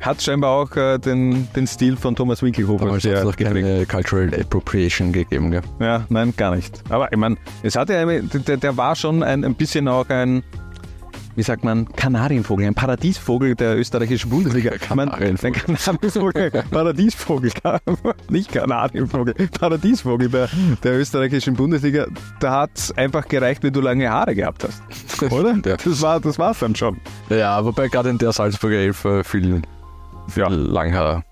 Hat 0.00 0.22
scheinbar 0.22 0.50
auch 0.50 0.76
äh, 0.76 0.98
den, 0.98 1.48
den 1.56 1.66
Stil 1.66 1.96
von 1.96 2.14
Thomas 2.14 2.42
Winkelhofer 2.42 2.84
Damals 2.86 3.04
hat 3.04 3.12
es 3.12 3.24
noch 3.24 3.36
geprägt. 3.36 3.66
keine 3.66 3.86
Cultural 3.86 4.40
Appropriation 4.40 5.12
gegeben, 5.12 5.50
gell? 5.50 5.62
Ja, 5.80 6.04
nein, 6.08 6.32
gar 6.36 6.54
nicht. 6.54 6.82
Aber 6.88 7.10
ich 7.12 7.18
meine, 7.18 7.36
es 7.62 7.74
hatte 7.76 7.96
eine- 7.98 8.22
der, 8.22 8.56
der 8.56 8.76
war 8.76 8.94
schon 8.94 9.22
ein, 9.22 9.44
ein 9.44 9.54
bisschen 9.56 9.88
auch 9.88 10.08
ein, 10.08 10.42
wie 11.34 11.42
sagt 11.42 11.62
man, 11.64 11.88
Kanarienvogel, 11.94 12.66
ein 12.66 12.74
Paradiesvogel 12.74 13.54
der 13.54 13.76
österreichischen 13.78 14.30
Bundesliga. 14.30 14.70
Kanarienvogel. 14.78 15.46
Ein 15.46 15.52
Kanarienvogel, 15.52 16.50
Paradiesvogel, 16.70 17.50
nicht 18.28 18.52
Kanarienvogel, 18.52 19.34
Paradiesvogel 19.58 20.28
der, 20.28 20.48
der 20.82 20.98
österreichischen 20.98 21.54
Bundesliga. 21.54 22.06
Da 22.40 22.52
hat 22.62 22.70
es 22.74 22.96
einfach 22.96 23.26
gereicht, 23.28 23.62
wenn 23.62 23.72
du 23.72 23.80
lange 23.80 24.08
Haare 24.10 24.34
gehabt 24.34 24.64
hast. 24.64 24.82
Oder? 25.32 25.56
Ja. 25.64 25.76
Das 25.76 26.02
war 26.02 26.20
das 26.20 26.38
war's 26.38 26.60
dann 26.60 26.74
schon. 26.76 26.98
Ja, 27.30 27.64
wobei 27.64 27.88
gerade 27.88 28.10
in 28.10 28.18
der 28.18 28.32
Salzburger 28.32 28.76
Elf 28.78 29.04
äh, 29.04 29.22
viel 29.24 29.62
ja. 30.36 30.48
Langhaar 30.48 31.24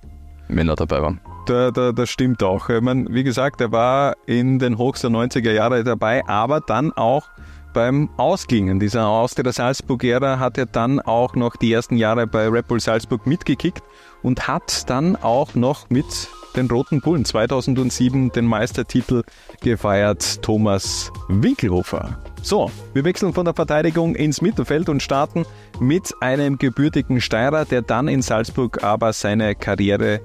Männer 0.48 0.76
dabei 0.76 1.02
waren. 1.02 1.20
Da, 1.46 1.70
da, 1.70 1.92
das 1.92 2.10
stimmt 2.10 2.42
auch. 2.42 2.68
Ich 2.68 2.80
meine, 2.80 3.06
wie 3.10 3.22
gesagt, 3.22 3.60
er 3.60 3.70
war 3.70 4.16
in 4.26 4.58
den 4.58 4.78
höchsten 4.78 5.14
90er 5.14 5.52
Jahren 5.52 5.84
dabei, 5.84 6.26
aber 6.26 6.60
dann 6.60 6.92
auch 6.92 7.28
beim 7.72 8.08
Ausklingen 8.16 8.80
dieser 8.80 9.06
Austria 9.06 9.52
Salzburg-Ära 9.52 10.38
hat 10.38 10.56
er 10.56 10.66
dann 10.66 10.98
auch 10.98 11.34
noch 11.34 11.56
die 11.56 11.72
ersten 11.72 11.96
Jahre 11.96 12.26
bei 12.26 12.48
Red 12.48 12.68
Bull 12.68 12.80
Salzburg 12.80 13.26
mitgekickt 13.26 13.82
und 14.22 14.48
hat 14.48 14.88
dann 14.88 15.14
auch 15.14 15.54
noch 15.54 15.90
mit 15.90 16.28
den 16.56 16.68
Roten 16.70 17.02
Bullen 17.02 17.26
2007 17.26 18.32
den 18.32 18.46
Meistertitel 18.46 19.24
gefeiert, 19.60 20.42
Thomas 20.42 21.12
Winkelhofer. 21.28 22.18
So, 22.46 22.70
wir 22.94 23.02
wechseln 23.02 23.32
von 23.32 23.44
der 23.44 23.54
Verteidigung 23.54 24.14
ins 24.14 24.40
Mittelfeld 24.40 24.88
und 24.88 25.02
starten 25.02 25.44
mit 25.80 26.14
einem 26.20 26.58
gebürtigen 26.58 27.20
Steirer, 27.20 27.64
der 27.64 27.82
dann 27.82 28.06
in 28.06 28.22
Salzburg 28.22 28.84
aber 28.84 29.12
seine 29.12 29.56
Karriere 29.56 30.20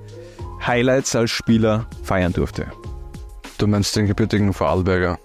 Highlights 0.63 1.15
als 1.15 1.31
Spieler 1.31 1.87
feiern 2.03 2.31
durfte. 2.31 2.67
Du 3.57 3.65
meinst 3.65 3.95
den 3.95 4.05
gebürtigen 4.05 4.53
Vorarlberger? 4.53 5.17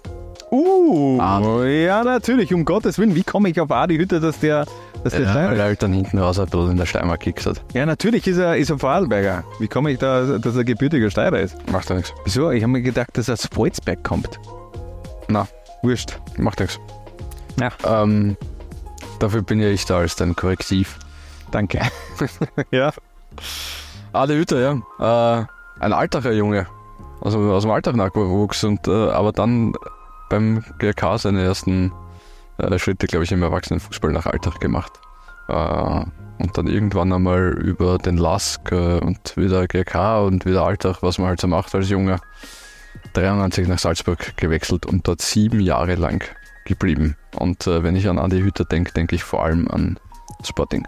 Uh, 0.49 1.19
Adi. 1.21 1.85
ja, 1.85 2.03
natürlich, 2.03 2.51
um 2.51 2.65
Gottes 2.65 2.97
Willen. 2.97 3.13
Wie 3.13 3.21
komme 3.21 3.49
ich 3.49 3.61
auf 3.61 3.69
Adi 3.69 3.95
Hütte, 3.97 4.19
dass 4.19 4.39
der, 4.39 4.65
dass 5.03 5.13
der 5.13 5.21
ja, 5.21 5.29
Steirer 5.29 5.51
Weil 5.51 5.59
er 5.59 5.65
halt 5.65 5.83
dann 5.83 5.93
hinten 5.93 6.17
raus 6.17 6.39
ein 6.39 6.45
bisschen 6.45 6.71
in 6.71 6.77
der 6.77 6.87
Steiermark 6.87 7.19
gekickt 7.19 7.45
hat. 7.45 7.61
Ja, 7.75 7.85
natürlich 7.85 8.25
ist 8.25 8.37
er, 8.39 8.57
ist 8.57 8.71
er 8.71 8.79
Vorarlberger. 8.79 9.43
Wie 9.59 9.67
komme 9.67 9.91
ich 9.91 9.99
da, 9.99 10.39
dass 10.39 10.55
er 10.55 10.63
gebürtiger 10.63 11.11
Steirer 11.11 11.41
ist? 11.41 11.57
Macht 11.71 11.91
ja 11.91 11.95
nichts. 11.95 12.11
Wieso? 12.23 12.49
Ich 12.49 12.63
habe 12.63 12.71
mir 12.71 12.81
gedacht, 12.81 13.09
dass 13.13 13.27
er 13.27 13.33
aus 13.33 13.47
Volzberg 13.53 14.03
kommt. 14.03 14.39
Na, 15.27 15.47
Wurscht. 15.81 16.19
macht 16.37 16.59
nichts. 16.59 16.79
Ja. 17.59 17.71
Ähm, 17.85 18.37
dafür 19.19 19.41
bin 19.41 19.59
ja 19.59 19.69
ich 19.69 19.85
da 19.85 19.97
als 19.97 20.15
dein 20.15 20.35
Korrektiv. 20.35 20.99
Danke. 21.51 21.81
ja. 22.71 22.91
Adi 24.13 24.33
Hütter, 24.35 24.59
ja. 24.59 25.41
Äh, 25.41 25.45
ein 25.79 25.93
Altacher 25.93 26.33
Junge. 26.33 26.67
Also 27.21 27.39
aus 27.51 27.63
dem 27.63 27.71
Alltag 27.71 27.95
nachgewuchs 27.95 28.63
und 28.63 28.87
äh, 28.87 29.09
aber 29.09 29.31
dann 29.31 29.73
beim 30.29 30.63
GRK 30.77 31.17
seine 31.17 31.43
ersten 31.43 31.91
äh, 32.57 32.77
Schritte, 32.77 33.07
glaube 33.07 33.23
ich, 33.23 33.31
im 33.31 33.43
Erwachsenenfußball 33.43 34.11
nach 34.11 34.25
Alltag 34.25 34.59
gemacht. 34.59 34.93
Äh, 35.47 36.03
und 36.39 36.55
dann 36.55 36.67
irgendwann 36.67 37.11
einmal 37.11 37.49
über 37.59 37.97
den 37.97 38.17
LASK 38.17 38.71
äh, 38.71 38.99
und 38.99 39.35
wieder 39.37 39.67
GRK 39.67 40.21
und 40.21 40.45
wieder 40.45 40.63
Alltag, 40.63 40.97
was 41.01 41.17
man 41.17 41.29
halt 41.29 41.41
so 41.41 41.47
macht 41.47 41.73
als 41.73 41.89
Junge, 41.89 42.19
93 43.13 43.67
nach 43.67 43.79
Salzburg 43.79 44.37
gewechselt 44.37 44.85
und 44.85 45.07
dort 45.07 45.21
sieben 45.21 45.59
Jahre 45.59 45.95
lang 45.95 46.23
geblieben. 46.65 47.15
Und 47.35 47.65
äh, 47.67 47.83
wenn 47.83 47.95
ich 47.95 48.07
an 48.07 48.19
Adi 48.19 48.41
Hütter 48.41 48.65
denke, 48.65 48.91
denke 48.93 49.15
ich 49.15 49.23
vor 49.23 49.43
allem 49.43 49.67
an 49.69 49.99
Sporting. 50.43 50.87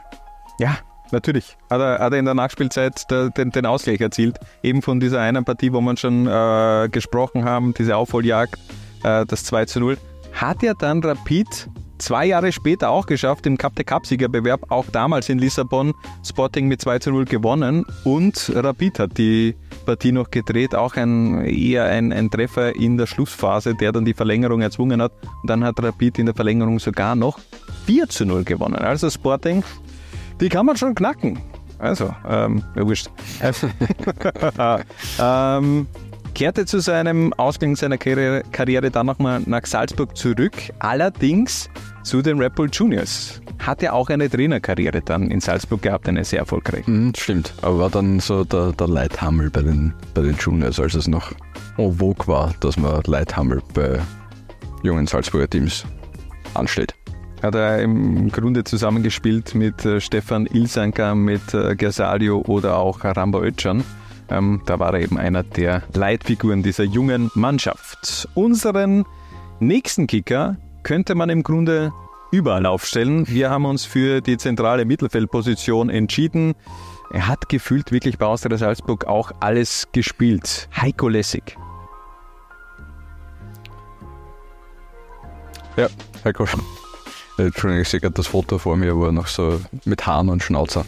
Ja, 0.60 0.78
natürlich. 1.12 1.58
Hat 1.70 1.82
er, 1.82 2.00
hat 2.00 2.14
er 2.14 2.20
in 2.20 2.26
der 2.26 2.34
Nachspielzeit 2.34 3.06
den, 3.10 3.52
den 3.52 3.66
Ausgleich 3.66 4.02
erzielt. 4.02 4.38
Eben 4.62 4.82
von 4.82 5.00
dieser 5.00 5.22
einen 5.22 5.46
Partie, 5.46 5.74
wo 5.74 5.82
wir 5.82 5.98
schon 5.98 6.28
äh, 6.28 6.90
gesprochen 6.90 7.46
haben, 7.46 7.74
diese 7.74 7.96
Aufholjagd, 7.96 8.56
äh, 9.04 9.26
das 9.26 9.46
2 9.46 9.66
zu 9.66 9.80
0. 9.80 9.98
Hat 10.34 10.62
ja 10.62 10.74
dann 10.74 11.02
Rapid 11.02 11.70
zwei 12.00 12.26
Jahre 12.26 12.52
später 12.52 12.90
auch 12.90 13.06
geschafft, 13.06 13.46
im 13.46 13.58
Cup 13.58 13.76
der 13.76 13.86
Cup-Siegerbewerb, 13.86 14.72
auch 14.72 14.86
damals 14.92 15.30
in 15.30 15.38
Lissabon, 15.38 15.94
Sporting 16.26 16.68
mit 16.68 16.82
2 16.82 17.00
zu 17.00 17.12
0 17.12 17.26
gewonnen 17.26 17.86
und 18.04 18.52
Rapid 18.56 19.00
hat 19.00 19.18
die 19.18 19.56
Partie 19.90 20.12
noch 20.12 20.30
gedreht, 20.30 20.76
auch 20.76 20.98
ein, 20.98 21.44
eher 21.46 21.86
ein, 21.86 22.14
ein 22.14 22.30
Treffer 22.30 22.76
in 22.76 22.96
der 22.96 23.08
Schlussphase, 23.08 23.74
der 23.74 23.92
dann 23.92 24.06
die 24.06 24.14
Verlängerung 24.14 24.62
erzwungen 24.62 25.02
hat 25.02 25.12
und 25.42 25.50
dann 25.50 25.64
hat 25.64 25.82
Rapid 25.82 26.20
in 26.20 26.28
der 26.28 26.36
Verlängerung 26.36 26.78
sogar 26.78 27.16
noch 27.16 27.40
4 27.88 28.08
zu 28.08 28.24
0 28.24 28.44
gewonnen. 28.44 28.76
Also 28.76 29.10
Sporting, 29.10 29.64
die 30.40 30.48
kann 30.48 30.68
man 30.68 30.78
schon 30.78 30.94
knacken. 30.94 31.40
Also, 31.80 32.14
ähm, 32.30 32.62
ja, 32.76 32.86
wurscht. 32.86 33.10
ähm, 35.20 35.88
kehrte 36.36 36.68
zu 36.68 36.82
seinem 36.82 37.34
Ausgang 37.34 37.76
seiner 37.76 37.98
Karriere, 37.98 38.44
Karriere 38.52 38.92
dann 38.92 39.08
nochmal 39.08 39.42
nach 39.48 39.66
Salzburg 39.66 40.16
zurück, 40.16 40.54
allerdings 40.78 41.68
zu 42.10 42.24
den 42.24 42.42
Red 42.42 42.56
Bull 42.56 42.70
Juniors. 42.74 43.40
Hat 43.60 43.84
ja 43.84 43.94
auch 43.94 44.10
eine 44.10 44.28
Trainerkarriere 44.28 45.00
dann 45.00 45.30
in 45.30 45.42
Salzburg 45.42 45.84
gehabt, 45.84 46.10
eine 46.10 46.26
sehr 46.26 46.40
erfolgreiche. 46.40 46.90
Mhm, 46.90 47.14
stimmt, 47.16 47.54
aber 47.62 47.78
war 47.78 47.90
dann 47.92 48.20
so 48.20 48.44
der, 48.44 48.72
der 48.72 48.88
Leithammel 48.88 49.52
bei 49.52 49.62
den, 49.62 49.94
bei 50.16 50.24
den 50.24 50.36
Juniors, 50.36 50.80
als 50.80 50.96
es 50.96 51.08
noch 51.08 51.32
en 51.78 52.00
vogue 52.00 52.26
war, 52.26 52.52
dass 52.62 52.78
man 52.78 53.04
Leithammel 53.06 53.62
bei 53.76 54.00
jungen 54.82 55.06
Salzburger 55.06 55.48
Teams 55.48 55.86
ansteht. 56.56 56.96
Hat 57.44 57.54
er 57.54 57.84
im 57.84 58.32
Grunde 58.32 58.64
zusammengespielt 58.64 59.54
mit 59.54 59.86
äh, 59.86 60.02
Stefan 60.02 60.48
Ilsanker, 60.48 61.14
mit 61.14 61.54
äh, 61.54 61.76
Gersalio 61.76 62.44
oder 62.48 62.78
auch 62.78 63.04
Ramba 63.04 63.40
Özcan. 63.42 63.84
Ähm, 64.32 64.64
da 64.66 64.80
war 64.80 64.96
er 64.96 65.02
eben 65.02 65.20
einer 65.20 65.44
der 65.44 65.84
Leitfiguren 65.94 66.64
dieser 66.64 66.86
jungen 66.86 67.30
Mannschaft. 67.36 68.28
Unseren 68.34 69.06
nächsten 69.60 70.08
Kicker 70.08 70.58
könnte 70.90 71.14
man 71.14 71.30
im 71.30 71.44
Grunde 71.44 71.94
überall 72.32 72.66
aufstellen. 72.66 73.28
Wir 73.28 73.52
haben 73.52 73.66
uns 73.66 73.86
für 73.86 74.22
die 74.22 74.38
zentrale 74.38 74.86
Mittelfeldposition 74.86 75.92
entschieden. 75.92 76.56
Er 77.12 77.28
hat 77.28 77.48
gefühlt 77.48 77.92
wirklich 77.92 78.18
bei 78.18 78.26
Austria 78.26 78.58
Salzburg 78.58 79.06
auch 79.06 79.32
alles 79.40 79.88
gespielt. 79.92 80.68
Heiko 80.76 81.08
Lessig. 81.08 81.56
Ja, 85.78 85.90
Heiko. 86.26 86.46
Äh, 87.38 87.44
Entschuldigung, 87.44 87.84
ich 87.84 87.90
sehe 87.90 88.00
gerade 88.00 88.16
das 88.16 88.26
Foto 88.26 88.58
vor 88.58 88.76
mir, 88.76 88.98
wo 88.98 89.06
er 89.06 89.12
noch 89.12 89.28
so 89.28 89.62
mit 89.86 90.08
Haaren 90.08 90.30
und 90.30 90.42
Schnauzer. 90.42 90.86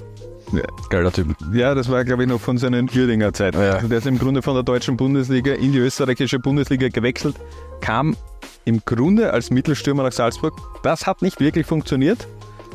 Ja. 0.51 0.63
Geiler 0.89 1.11
Typ. 1.11 1.35
Ja, 1.53 1.75
das 1.75 1.91
war, 1.91 2.03
glaube 2.05 2.23
ich, 2.23 2.29
noch 2.29 2.41
von 2.41 2.57
seinen 2.57 2.89
Uerdinger 2.89 3.33
Zeiten. 3.33 3.61
Ja. 3.61 3.73
Also 3.73 3.87
der 3.87 3.99
ist 3.99 4.07
im 4.07 4.17
Grunde 4.17 4.41
von 4.41 4.55
der 4.55 4.63
deutschen 4.63 4.97
Bundesliga 4.97 5.53
in 5.53 5.73
die 5.73 5.77
österreichische 5.77 6.39
Bundesliga 6.39 6.87
gewechselt, 6.87 7.35
kam 7.81 8.15
im 8.65 8.81
Grunde 8.85 9.33
als 9.33 9.49
Mittelstürmer 9.49 10.03
nach 10.03 10.11
Salzburg. 10.11 10.53
Das 10.83 11.05
hat 11.07 11.21
nicht 11.21 11.39
wirklich 11.39 11.65
funktioniert, 11.65 12.27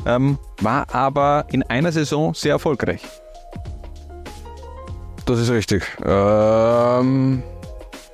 ähm, 0.05 0.37
war 0.61 0.93
aber 0.93 1.45
in 1.51 1.63
einer 1.63 1.91
Saison 1.91 2.33
sehr 2.33 2.53
erfolgreich. 2.53 3.01
Das 5.25 5.39
ist 5.39 5.49
richtig. 5.49 5.83
Ähm, 6.05 7.43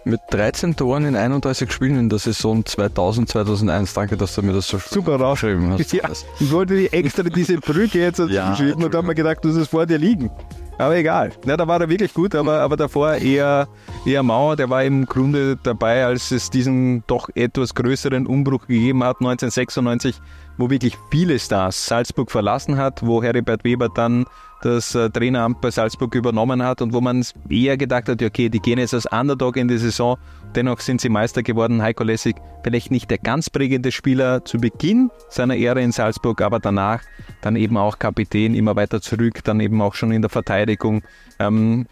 mit 0.06 0.20
13 0.32 0.76
Toren 0.76 1.06
in 1.06 1.16
31 1.16 1.72
Spielen 1.72 1.98
in 1.98 2.10
der 2.10 2.20
Saison 2.20 2.66
2000, 2.66 3.30
2001. 3.30 3.94
Danke, 3.94 4.18
dass 4.18 4.36
du 4.36 4.42
mir 4.42 4.54
das 4.54 4.68
so 4.68 4.80
Super 4.80 5.18
geschrieben 5.32 5.72
hast. 5.72 5.94
Ja, 5.94 6.10
ich 6.40 6.52
wollte 6.52 6.76
die 6.76 6.92
extra 6.92 7.24
diese 7.24 7.58
Brücke 7.58 8.00
jetzt 8.00 8.20
Ja, 8.20 8.56
schreiben 8.56 8.84
und 8.84 8.96
habe 8.96 9.08
mir 9.08 9.16
gedacht, 9.16 9.40
du 9.44 9.50
hast 9.50 9.56
es 9.58 9.68
vor 9.68 9.86
dir 9.86 9.98
liegen. 9.98 10.30
Aber 10.78 10.96
egal. 10.96 11.32
Ja, 11.46 11.56
da 11.56 11.68
war 11.68 11.80
er 11.80 11.90
wirklich 11.90 12.14
gut, 12.14 12.34
aber, 12.34 12.60
aber 12.62 12.76
davor 12.76 13.14
eher, 13.14 13.68
eher 14.06 14.24
Mauer. 14.24 14.56
Der 14.56 14.70
war 14.70 14.84
im 14.84 15.06
Grunde 15.06 15.58
dabei, 15.62 16.06
als 16.06 16.32
es 16.32 16.50
diesen 16.50 17.04
doch 17.08 17.30
etwas 17.36 17.76
größeren 17.76 18.26
Umbruch 18.26 18.68
gegeben 18.68 19.04
hat, 19.04 19.18
1996, 19.20 20.20
wo 20.58 20.70
wirklich 20.70 20.98
viele 21.12 21.40
Stars 21.40 21.86
Salzburg 21.86 22.32
verlassen 22.32 22.78
hat, 22.78 23.06
wo 23.06 23.24
Heribert 23.24 23.64
Weber 23.64 23.90
dann 23.90 24.26
das 24.64 24.96
äh, 24.96 25.10
Traineramt 25.10 25.60
bei 25.60 25.72
Salzburg 25.72 26.16
übernommen 26.16 26.64
hat 26.64 26.82
und 26.82 26.94
wo 26.94 27.02
man 27.02 27.26
eher 27.50 27.78
gedacht 27.78 28.08
hat, 28.08 28.22
okay, 28.22 28.50
die 28.50 28.60
gehen 28.60 28.80
jetzt 28.80 28.94
als 28.94 29.06
Underdog 29.06 29.58
in 29.58 29.68
die 29.68 29.78
Saison, 29.78 30.18
dennoch 30.56 30.80
sind 30.80 31.02
sie 31.02 31.10
Meister 31.10 31.44
geworden. 31.44 31.82
Heiko 31.82 32.04
Lessig, 32.04 32.38
vielleicht 32.64 32.90
nicht 32.90 33.12
der 33.12 33.18
ganz 33.18 33.50
prägende 33.50 33.92
Spieler 33.92 34.46
zu 34.46 34.58
Beginn 34.58 35.12
seiner 35.30 35.58
Ära 35.58 35.80
in 35.80 35.92
Salzburg, 35.92 36.42
aber 36.42 36.60
danach 36.60 37.02
dann 37.42 37.58
eben 37.58 37.76
auch 37.76 38.00
Kapitän, 38.00 38.56
immer 38.56 38.76
weiter 38.76 39.02
zurück, 39.02 39.44
dann 39.44 39.60
eben 39.60 39.82
auch 39.82 39.96
schon 39.96 40.12
in 40.12 40.22
der 40.22 40.30
Verteidigung. 40.30 41.04
Ähm, 41.40 41.86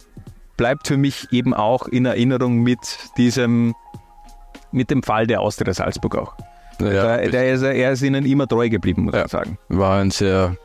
bleibt 0.55 0.87
für 0.87 0.97
mich 0.97 1.27
eben 1.31 1.53
auch 1.53 1.87
in 1.87 2.05
Erinnerung 2.05 2.59
mit 2.59 2.79
diesem, 3.17 3.75
mit 4.71 4.91
dem 4.91 5.03
Fall 5.03 5.27
der 5.27 5.41
Austria 5.41 5.73
Salzburg 5.73 6.15
auch. 6.15 6.50
Ja, 6.85 7.17
der, 7.17 7.29
der 7.29 7.53
ist, 7.53 7.61
er 7.63 7.91
ist 7.91 8.01
ihnen 8.01 8.25
immer 8.25 8.47
treu 8.47 8.69
geblieben, 8.69 9.03
muss 9.05 9.13
Ja. 9.13 9.21
man 9.21 9.27
sagen. 9.29 9.57
war 9.69 9.99
ein 9.99 10.11
sehr 10.11 10.55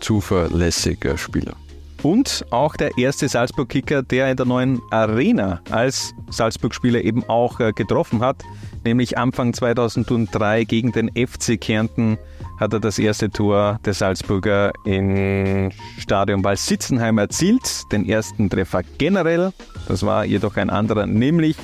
zuverlässiger 0.00 1.16
Spieler. 1.18 1.54
Und 2.02 2.46
auch 2.50 2.76
der 2.76 2.96
erste 2.96 3.28
Salzburg-Kicker, 3.28 4.02
der 4.04 4.30
in 4.30 4.36
der 4.36 4.46
neuen 4.46 4.80
Arena 4.92 5.60
als 5.70 6.14
Salzburg-Spieler 6.30 7.02
eben 7.02 7.24
auch 7.28 7.58
äh, 7.58 7.72
getroffen 7.72 8.20
hat, 8.20 8.36
nämlich 8.84 9.18
Anfang 9.18 9.52
2003 9.52 10.62
gegen 10.64 10.92
den 10.92 11.10
FC 11.10 11.60
Kärnten 11.60 12.16
hat 12.60 12.72
er 12.72 12.80
das 12.80 12.98
erste 13.00 13.30
Tor 13.30 13.78
der 13.84 13.94
Salzburger 13.94 14.72
im 14.84 15.70
Stadion 15.98 16.42
Waldsitzenheim 16.44 17.18
erzielt, 17.18 17.82
den 17.92 18.08
ersten 18.08 18.48
Treffer 18.48 18.82
generell. 18.98 19.52
Das 19.88 20.04
war 20.06 20.24
jedoch 20.24 20.56
ein 20.56 20.70
anderer, 20.70 21.06
nämlich 21.06 21.56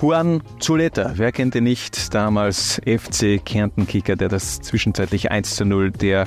Juan 0.00 0.42
Zuleta, 0.60 1.12
wer 1.16 1.30
kennt 1.30 1.54
ihn 1.54 1.64
nicht, 1.64 2.14
damals 2.14 2.80
FC 2.86 3.44
Kärnten-Kicker, 3.44 4.16
der 4.16 4.28
das 4.28 4.58
zwischenzeitlich 4.60 5.30
1 5.30 5.56
zu 5.56 5.66
0 5.66 5.90
der 5.90 6.26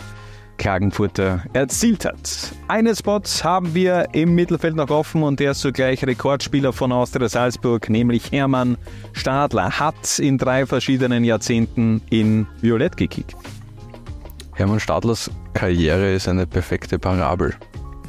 Klagenfurter 0.57 1.43
erzielt 1.53 2.05
hat. 2.05 2.53
Einen 2.67 2.95
Spot 2.95 3.19
haben 3.43 3.73
wir 3.73 4.09
im 4.13 4.35
Mittelfeld 4.35 4.75
noch 4.75 4.91
offen 4.91 5.23
und 5.23 5.39
der 5.39 5.51
ist 5.51 5.61
zugleich 5.61 6.05
Rekordspieler 6.05 6.71
von 6.71 6.91
Austria 6.91 7.27
Salzburg, 7.27 7.89
nämlich 7.89 8.31
Hermann 8.31 8.77
Stadler, 9.13 9.79
hat 9.79 10.19
in 10.19 10.37
drei 10.37 10.67
verschiedenen 10.67 11.23
Jahrzehnten 11.23 11.99
in 12.11 12.45
Violett 12.61 12.95
gekickt. 12.95 13.35
Hermann 14.53 14.79
Stadlers 14.81 15.31
Karriere 15.55 16.13
ist 16.13 16.27
eine 16.27 16.45
perfekte 16.45 16.99
Parabel. 16.99 17.55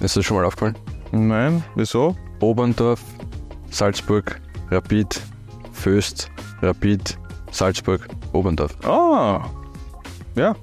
Ist 0.00 0.14
das 0.14 0.26
schon 0.26 0.36
mal 0.36 0.44
aufgefallen? 0.44 0.76
Nein, 1.10 1.64
wieso? 1.74 2.14
Oberndorf, 2.40 3.00
Salzburg, 3.70 4.38
Rapid, 4.70 5.22
Föst, 5.84 6.30
Rapid, 6.62 7.18
Salzburg, 7.50 8.08
Oberndorf. 8.32 8.74
Ah, 8.86 9.44
ja. 10.34 10.56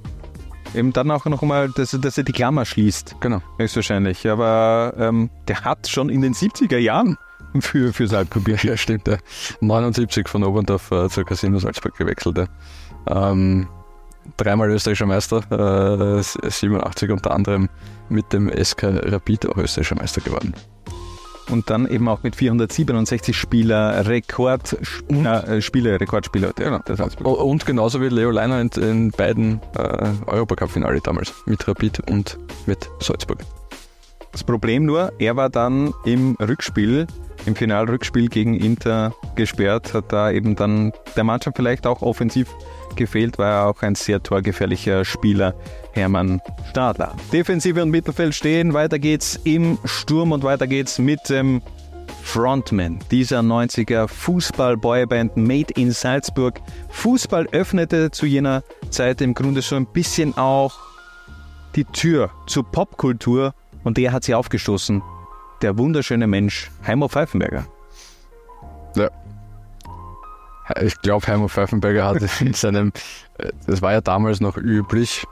Eben 0.74 0.92
dann 0.92 1.12
auch 1.12 1.24
noch 1.26 1.42
mal, 1.42 1.68
dass, 1.76 1.92
dass 1.92 2.18
er 2.18 2.24
die 2.24 2.32
Klammer 2.32 2.64
schließt, 2.64 3.14
Genau. 3.20 3.40
höchstwahrscheinlich. 3.56 4.28
Aber 4.28 4.94
ähm, 4.98 5.30
der 5.46 5.60
hat 5.60 5.86
schon 5.86 6.08
in 6.08 6.22
den 6.22 6.34
70er 6.34 6.78
Jahren 6.78 7.16
für, 7.60 7.92
für 7.92 8.08
Salzburg 8.08 8.48
Ja, 8.64 8.76
stimmt. 8.76 9.06
Ja. 9.06 9.18
79 9.60 10.28
von 10.28 10.42
Oberndorf 10.42 10.90
äh, 10.90 11.08
zur 11.08 11.24
Casino 11.24 11.60
Salzburg 11.60 11.96
gewechselt. 11.96 12.38
Ja. 12.38 13.30
Ähm, 13.30 13.68
dreimal 14.36 14.70
österreichischer 14.70 15.06
Meister, 15.06 16.18
äh, 16.18 16.20
87 16.50 17.12
unter 17.12 17.30
anderem 17.30 17.68
mit 18.08 18.32
dem 18.32 18.50
SK 18.50 18.82
Rapid 19.04 19.46
auch 19.50 19.56
österreichischer 19.56 19.94
Meister 19.96 20.20
geworden. 20.20 20.52
Und 21.50 21.68
dann 21.70 21.86
eben 21.88 22.08
auch 22.08 22.22
mit 22.22 22.36
467 22.36 23.36
Spieler 23.36 24.06
Rekord, 24.06 24.76
äh, 25.10 25.60
Spiele, 25.60 26.00
Rekordspieler 26.00 26.52
der, 26.52 26.78
der 26.80 26.96
Salzburg. 26.96 27.26
O- 27.26 27.32
Und 27.42 27.66
genauso 27.66 28.00
wie 28.00 28.08
Leo 28.08 28.30
Leiner 28.30 28.60
in, 28.60 28.68
in 28.80 29.10
beiden 29.10 29.60
äh, 29.76 30.08
Europacup-Finale 30.26 31.00
damals. 31.02 31.34
Mit 31.46 31.66
Rapid 31.66 32.08
und 32.10 32.38
mit 32.66 32.88
Salzburg. 33.00 33.38
Das 34.30 34.44
Problem 34.44 34.86
nur, 34.86 35.12
er 35.18 35.36
war 35.36 35.50
dann 35.50 35.92
im 36.06 36.36
Rückspiel, 36.40 37.06
im 37.46 37.56
Finalrückspiel 37.56 38.28
gegen 38.28 38.54
Inter 38.54 39.14
gesperrt, 39.34 39.94
hat 39.94 40.12
da 40.12 40.30
eben 40.30 40.56
dann 40.56 40.92
der 41.16 41.24
Mannschaft 41.24 41.56
vielleicht 41.56 41.86
auch 41.86 42.02
offensiv 42.02 42.48
gefehlt, 42.96 43.38
war 43.38 43.50
er 43.50 43.66
auch 43.66 43.82
ein 43.82 43.94
sehr 43.94 44.22
torgefährlicher 44.22 45.04
Spieler, 45.04 45.54
Hermann 45.92 46.40
Stadler. 46.70 47.14
Defensive 47.32 47.82
und 47.82 47.90
Mittelfeld 47.90 48.34
stehen, 48.34 48.74
weiter 48.74 48.98
geht's 48.98 49.40
im 49.44 49.78
Sturm 49.84 50.32
und 50.32 50.44
weiter 50.44 50.66
geht's 50.66 50.98
mit 50.98 51.28
dem 51.28 51.62
Frontman 52.22 52.98
dieser 53.10 53.40
90er 53.40 54.08
Fußball-Boyband 54.08 55.36
Made 55.36 55.74
in 55.74 55.90
Salzburg. 55.90 56.60
Fußball 56.90 57.48
öffnete 57.52 58.10
zu 58.10 58.26
jener 58.26 58.62
Zeit 58.90 59.20
im 59.20 59.34
Grunde 59.34 59.60
so 59.60 59.76
ein 59.76 59.86
bisschen 59.86 60.36
auch 60.36 60.78
die 61.74 61.84
Tür 61.84 62.30
zur 62.46 62.64
Popkultur 62.64 63.54
und 63.84 63.96
der 63.96 64.12
hat 64.12 64.24
sie 64.24 64.34
aufgestoßen. 64.34 65.02
Der 65.62 65.78
wunderschöne 65.78 66.26
Mensch 66.26 66.70
Heimo 66.84 67.08
Pfeifenberger. 67.08 67.66
Ja. 68.96 69.08
Ich 70.80 71.00
glaube, 71.02 71.26
Heimo 71.28 71.48
Pfeifenberger 71.48 72.04
hat 72.04 72.20
es 72.20 72.40
in 72.40 72.52
seinem, 72.54 72.92
äh, 73.38 73.50
das 73.66 73.80
war 73.80 73.92
ja 73.92 74.00
damals 74.00 74.40
noch 74.40 74.56
üblich, 74.56 75.24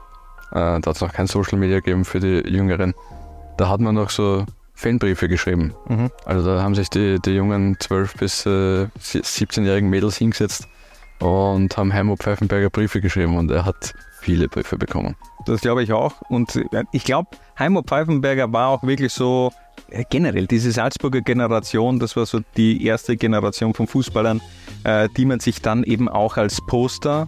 äh, 0.51 0.55
da 0.55 0.81
hat 0.81 0.87
es 0.87 1.01
noch 1.01 1.11
kein 1.11 1.27
Social 1.27 1.57
Media 1.57 1.77
gegeben 1.77 2.05
für 2.05 2.19
die 2.19 2.47
Jüngeren. 2.49 2.93
Da 3.57 3.67
hat 3.67 3.81
man 3.81 3.95
noch 3.95 4.09
so 4.09 4.45
Fanbriefe 4.73 5.27
geschrieben. 5.27 5.73
Mhm. 5.87 6.09
Also 6.25 6.55
da 6.55 6.63
haben 6.63 6.75
sich 6.75 6.89
die, 6.89 7.19
die 7.19 7.31
jungen 7.31 7.75
12- 7.75 8.17
bis 8.17 8.45
äh, 8.45 8.87
17-jährigen 8.99 9.89
Mädels 9.89 10.17
hingesetzt 10.17 10.67
und 11.19 11.75
haben 11.75 11.93
Heimo 11.93 12.15
Pfeifenberger 12.15 12.69
Briefe 12.69 13.01
geschrieben 13.01 13.37
und 13.37 13.51
er 13.51 13.65
hat 13.65 13.93
viele 14.21 14.47
Briefe 14.47 14.77
bekommen. 14.77 15.15
Das 15.45 15.61
glaube 15.61 15.83
ich 15.83 15.91
auch. 15.91 16.21
Und 16.29 16.55
äh, 16.55 16.83
ich 16.91 17.03
glaube, 17.03 17.31
Heimo 17.59 17.83
Pfeifenberger 17.83 18.51
war 18.53 18.69
auch 18.69 18.83
wirklich 18.83 19.11
so 19.11 19.51
generell 20.09 20.47
diese 20.47 20.71
Salzburger 20.71 21.21
Generation, 21.21 21.99
das 21.99 22.15
war 22.15 22.25
so 22.25 22.39
die 22.57 22.85
erste 22.85 23.17
Generation 23.17 23.73
von 23.73 23.87
Fußballern, 23.87 24.41
äh, 24.83 25.09
die 25.17 25.25
man 25.25 25.39
sich 25.39 25.61
dann 25.61 25.83
eben 25.83 26.09
auch 26.09 26.37
als 26.37 26.59
Poster 26.67 27.27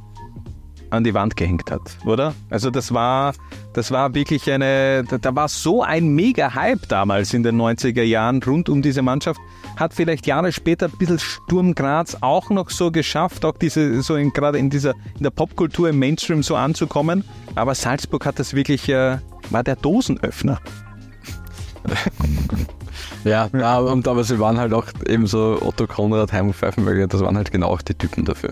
an 0.94 1.04
die 1.04 1.14
Wand 1.14 1.36
gehängt 1.36 1.72
hat, 1.72 1.82
oder? 2.06 2.36
Also 2.50 2.70
das 2.70 2.94
war, 2.94 3.34
das 3.74 3.90
war 3.92 4.14
wirklich 4.14 4.50
eine, 4.52 5.04
da, 5.04 5.18
da 5.18 5.36
war 5.36 5.48
so 5.48 5.82
ein 5.82 6.10
mega 6.10 6.54
Hype 6.54 6.88
damals 6.88 7.34
in 7.34 7.42
den 7.42 7.60
90er 7.60 8.04
Jahren 8.04 8.42
rund 8.44 8.70
um 8.70 8.82
diese 8.82 9.02
Mannschaft. 9.02 9.42
Hat 9.76 9.94
vielleicht 9.96 10.28
Jahre 10.28 10.52
später 10.52 10.86
ein 10.86 10.98
bisschen 11.00 11.18
Sturm 11.18 11.74
Graz 11.74 12.18
auch 12.22 12.52
noch 12.52 12.70
so 12.70 12.92
geschafft, 12.92 13.44
auch 13.44 13.58
diese, 13.58 14.04
so 14.04 14.16
in, 14.16 14.32
gerade 14.32 14.60
in 14.60 14.70
dieser, 14.70 14.92
in 15.18 15.24
der 15.24 15.32
Popkultur 15.32 15.90
im 15.90 15.98
Mainstream 15.98 16.44
so 16.44 16.56
anzukommen. 16.56 17.24
Aber 17.56 17.74
Salzburg 17.74 18.28
hat 18.28 18.38
das 18.38 18.54
wirklich, 18.54 18.88
äh, 18.88 19.18
war 19.50 19.64
der 19.64 19.76
Dosenöffner. 19.76 20.60
Ja, 23.24 23.48
ja 23.54 23.80
und, 23.80 24.08
aber 24.08 24.24
sie 24.24 24.40
waren 24.40 24.58
halt 24.58 24.74
auch 24.74 24.86
eben 25.08 25.28
so 25.28 25.58
Otto 25.62 25.88
Konrad, 25.88 26.32
Heimo 26.34 26.52
Pfeifenberger, 26.52 27.08
das 27.08 27.22
waren 27.22 27.38
halt 27.38 27.52
genau 27.52 27.68
auch 27.68 27.82
die 27.82 27.94
Typen 27.94 28.26
dafür. 28.26 28.52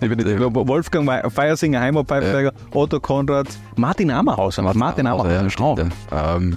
Wolfgang 0.00 1.32
Feiersinger, 1.32 1.80
Heimo 1.80 2.04
Pfeifenberger, 2.04 2.52
Otto 2.72 3.00
Konrad, 3.00 3.48
Martin 3.76 4.10
Ammerhauser. 4.10 4.62
Martin 4.62 5.06
Ammerhauser, 5.06 5.42
ja, 5.42 5.50
stimmt, 5.50 5.78
ja. 6.10 6.36
Ähm, 6.36 6.56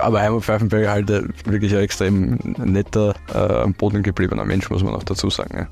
aber 0.00 0.20
Heimo 0.20 0.40
Pfeifenberger 0.40 0.90
halt 0.90 1.08
wirklich 1.48 1.74
ein 1.74 1.80
extrem 1.80 2.38
netter, 2.58 3.14
äh, 3.34 3.62
am 3.62 3.74
Boden 3.74 4.02
gebliebener 4.02 4.44
Mensch, 4.44 4.70
muss 4.70 4.82
man 4.82 4.94
auch 4.94 5.02
dazu 5.02 5.30
sagen. 5.30 5.56
Ja. 5.58 5.66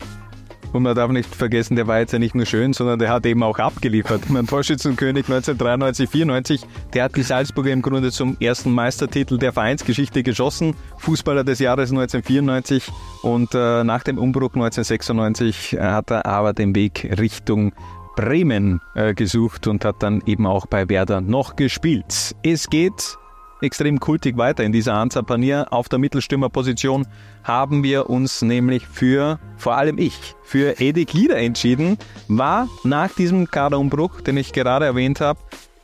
Und 0.74 0.82
man 0.82 0.96
darf 0.96 1.08
nicht 1.12 1.32
vergessen, 1.32 1.76
der 1.76 1.86
war 1.86 2.00
jetzt 2.00 2.12
ja 2.12 2.18
nicht 2.18 2.34
nur 2.34 2.46
schön, 2.46 2.72
sondern 2.72 2.98
der 2.98 3.08
hat 3.08 3.24
eben 3.26 3.44
auch 3.44 3.60
abgeliefert. 3.60 4.22
Mein 4.28 4.48
Torschützenkönig 4.48 5.26
1993, 5.26 6.10
94, 6.10 6.62
der 6.92 7.04
hat 7.04 7.14
die 7.14 7.22
Salzburger 7.22 7.70
im 7.70 7.80
Grunde 7.80 8.10
zum 8.10 8.36
ersten 8.40 8.72
Meistertitel 8.72 9.38
der 9.38 9.52
Vereinsgeschichte 9.52 10.24
geschossen. 10.24 10.74
Fußballer 10.98 11.44
des 11.44 11.60
Jahres 11.60 11.90
1994 11.90 12.90
und 13.22 13.54
äh, 13.54 13.84
nach 13.84 14.02
dem 14.02 14.18
Umbruch 14.18 14.54
1996 14.54 15.78
hat 15.78 16.10
er 16.10 16.26
aber 16.26 16.52
den 16.52 16.74
Weg 16.74 17.08
Richtung 17.20 17.72
Bremen 18.16 18.80
äh, 18.96 19.14
gesucht 19.14 19.68
und 19.68 19.84
hat 19.84 20.02
dann 20.02 20.22
eben 20.26 20.44
auch 20.44 20.66
bei 20.66 20.88
Werder 20.88 21.20
noch 21.20 21.54
gespielt. 21.54 22.34
Es 22.42 22.68
geht 22.68 23.16
extrem 23.64 23.98
kultig 23.98 24.36
weiter 24.36 24.62
in 24.62 24.72
dieser 24.72 24.94
Anza 24.94 25.22
Panier. 25.22 25.66
Auf 25.70 25.88
der 25.88 25.98
Mittelstürmerposition 25.98 27.06
haben 27.42 27.82
wir 27.82 28.08
uns 28.08 28.42
nämlich 28.42 28.86
für, 28.86 29.38
vor 29.56 29.76
allem 29.76 29.98
ich, 29.98 30.36
für 30.44 30.80
Edi 30.80 31.04
Glieder 31.04 31.38
entschieden. 31.38 31.98
War 32.28 32.68
nach 32.84 33.12
diesem 33.12 33.50
Kaderumbruch, 33.50 34.20
den 34.20 34.36
ich 34.36 34.52
gerade 34.52 34.84
erwähnt 34.84 35.20
habe, 35.20 35.40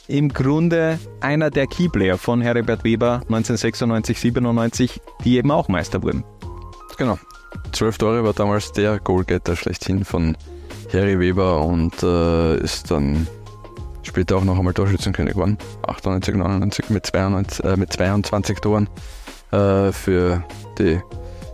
im 0.07 0.29
Grunde 0.29 0.99
einer 1.21 1.51
der 1.51 1.66
Keyplayer 1.66 2.19
von 2.19 2.40
Heribert 2.40 2.85
Weber 2.85 3.23
1996, 3.29 4.21
97, 4.21 5.01
die 5.25 5.37
eben 5.37 5.51
auch 5.51 5.69
Meister 5.69 6.03
wurden. 6.03 6.25
Genau. 6.99 7.19
Zwölf 7.73 7.99
Tore 7.99 8.23
war 8.25 8.33
damals 8.33 8.73
der 8.73 8.99
Goalgetter 8.99 9.57
schlechthin 9.57 10.05
von 10.05 10.37
Harry 10.93 11.19
Weber 11.19 11.64
und 11.64 12.03
äh, 12.03 12.57
ist 12.57 12.90
dann 12.90 13.27
später 14.03 14.37
auch 14.37 14.45
noch 14.45 14.59
einmal 14.59 14.75
Torschützenkönig 14.75 15.35
geworden. 15.35 15.59
98, 15.87 16.35
99 16.35 16.91
mit, 16.91 17.07
92, 17.07 17.65
äh, 17.65 17.77
mit 17.77 17.93
22 17.93 18.59
Toren 18.61 18.89
äh, 19.53 19.93
für 19.93 20.43
die 20.79 21.01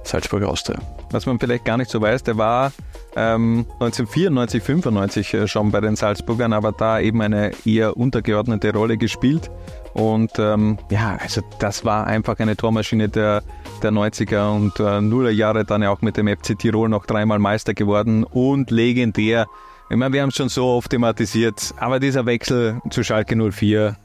Salzburger 0.05 0.49
Austria. 0.49 0.79
Was 1.11 1.27
man 1.27 1.39
vielleicht 1.39 1.65
gar 1.65 1.77
nicht 1.77 1.91
so 1.91 2.01
weiß, 2.01 2.25
der 2.25 2.37
war 2.37 2.73
ähm, 3.15 3.65
1994, 3.81 4.63
95 4.63 5.35
äh, 5.35 5.49
schon 5.49 5.71
bei 5.71 5.81
den 5.81 5.97
Salzburgern, 5.97 6.53
aber 6.53 6.73
da 6.73 7.01
eben 7.01 7.23
eine 7.23 7.53
eher 7.65 7.97
untergeordnete 7.97 8.73
Rolle 8.73 8.99
gespielt. 8.99 9.51
Und 9.95 10.33
ähm, 10.39 10.77
ja, 10.91 11.17
also 11.19 11.41
das 11.59 11.85
war 11.85 12.07
einfach 12.07 12.39
eine 12.39 12.57
Tormaschine 12.57 13.09
der, 13.09 13.43
der 13.83 13.93
90er 13.93 14.55
und 14.55 14.79
äh, 14.79 15.01
Nuller 15.01 15.31
Jahre 15.31 15.65
dann 15.65 15.83
ja 15.83 15.91
auch 15.91 16.03
mit 16.03 16.19
dem 16.19 16.29
FC 16.29 16.59
Tirol 16.59 16.91
noch 16.91 17.07
dreimal 17.07 17.39
Meister 17.39 17.73
geworden 17.73 18.25
und 18.25 18.71
legendär. 18.71 19.47
Ich 19.89 19.97
meine, 19.97 20.13
wir 20.13 20.23
haben 20.23 20.31
es 20.31 20.35
schon 20.35 20.49
so 20.49 20.67
oft 20.67 20.91
thematisiert, 20.91 21.73
aber 21.79 22.01
dieser 22.01 22.27
Wechsel 22.27 22.81
zu 22.91 23.05
Schalke 23.05 23.37
04, 23.37 23.97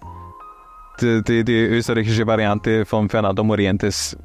die, 1.01 1.23
die, 1.23 1.43
die 1.43 1.57
österreichische 1.57 2.27
Variante 2.27 2.85
von 2.85 3.09
Fernando 3.09 3.43
Morientes, 3.43 4.15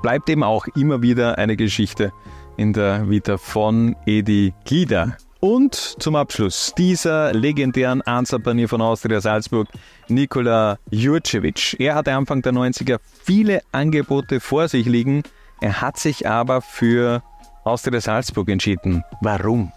bleibt 0.00 0.30
eben 0.30 0.44
auch 0.44 0.66
immer 0.76 1.02
wieder 1.02 1.38
eine 1.38 1.56
Geschichte 1.56 2.12
in 2.56 2.72
der 2.72 3.10
Vita 3.10 3.36
von 3.36 3.96
Edi 4.06 4.54
Glieder. 4.64 5.16
Und 5.40 5.74
zum 5.74 6.14
Abschluss 6.14 6.72
dieser 6.78 7.32
legendären 7.32 8.02
Ansapanier 8.02 8.68
von 8.68 8.80
Austria 8.80 9.20
Salzburg, 9.20 9.66
Nikola 10.06 10.78
Jurcevic. 10.90 11.80
Er 11.80 11.96
hatte 11.96 12.14
Anfang 12.14 12.42
der 12.42 12.52
90er 12.52 12.98
viele 13.24 13.62
Angebote 13.72 14.38
vor 14.38 14.68
sich 14.68 14.86
liegen. 14.86 15.24
Er 15.60 15.80
hat 15.80 15.98
sich 15.98 16.28
aber 16.28 16.60
für 16.60 17.24
Austria 17.64 18.00
Salzburg 18.00 18.48
entschieden. 18.50 19.02
Warum? 19.20 19.72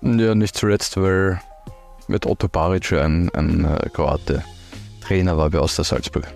Ja, 0.00 0.34
nicht 0.34 0.56
zuletzt, 0.56 0.96
weil 0.96 1.40
mit 2.06 2.26
Otto 2.26 2.48
Baric 2.48 2.92
ein, 2.92 3.30
ein 3.34 3.64
äh, 3.64 3.88
Kroate 3.90 4.42
Trainer 5.00 5.36
war 5.36 5.50
bei 5.50 5.58
Austria 5.58 5.84
Salzburg. 5.84 6.26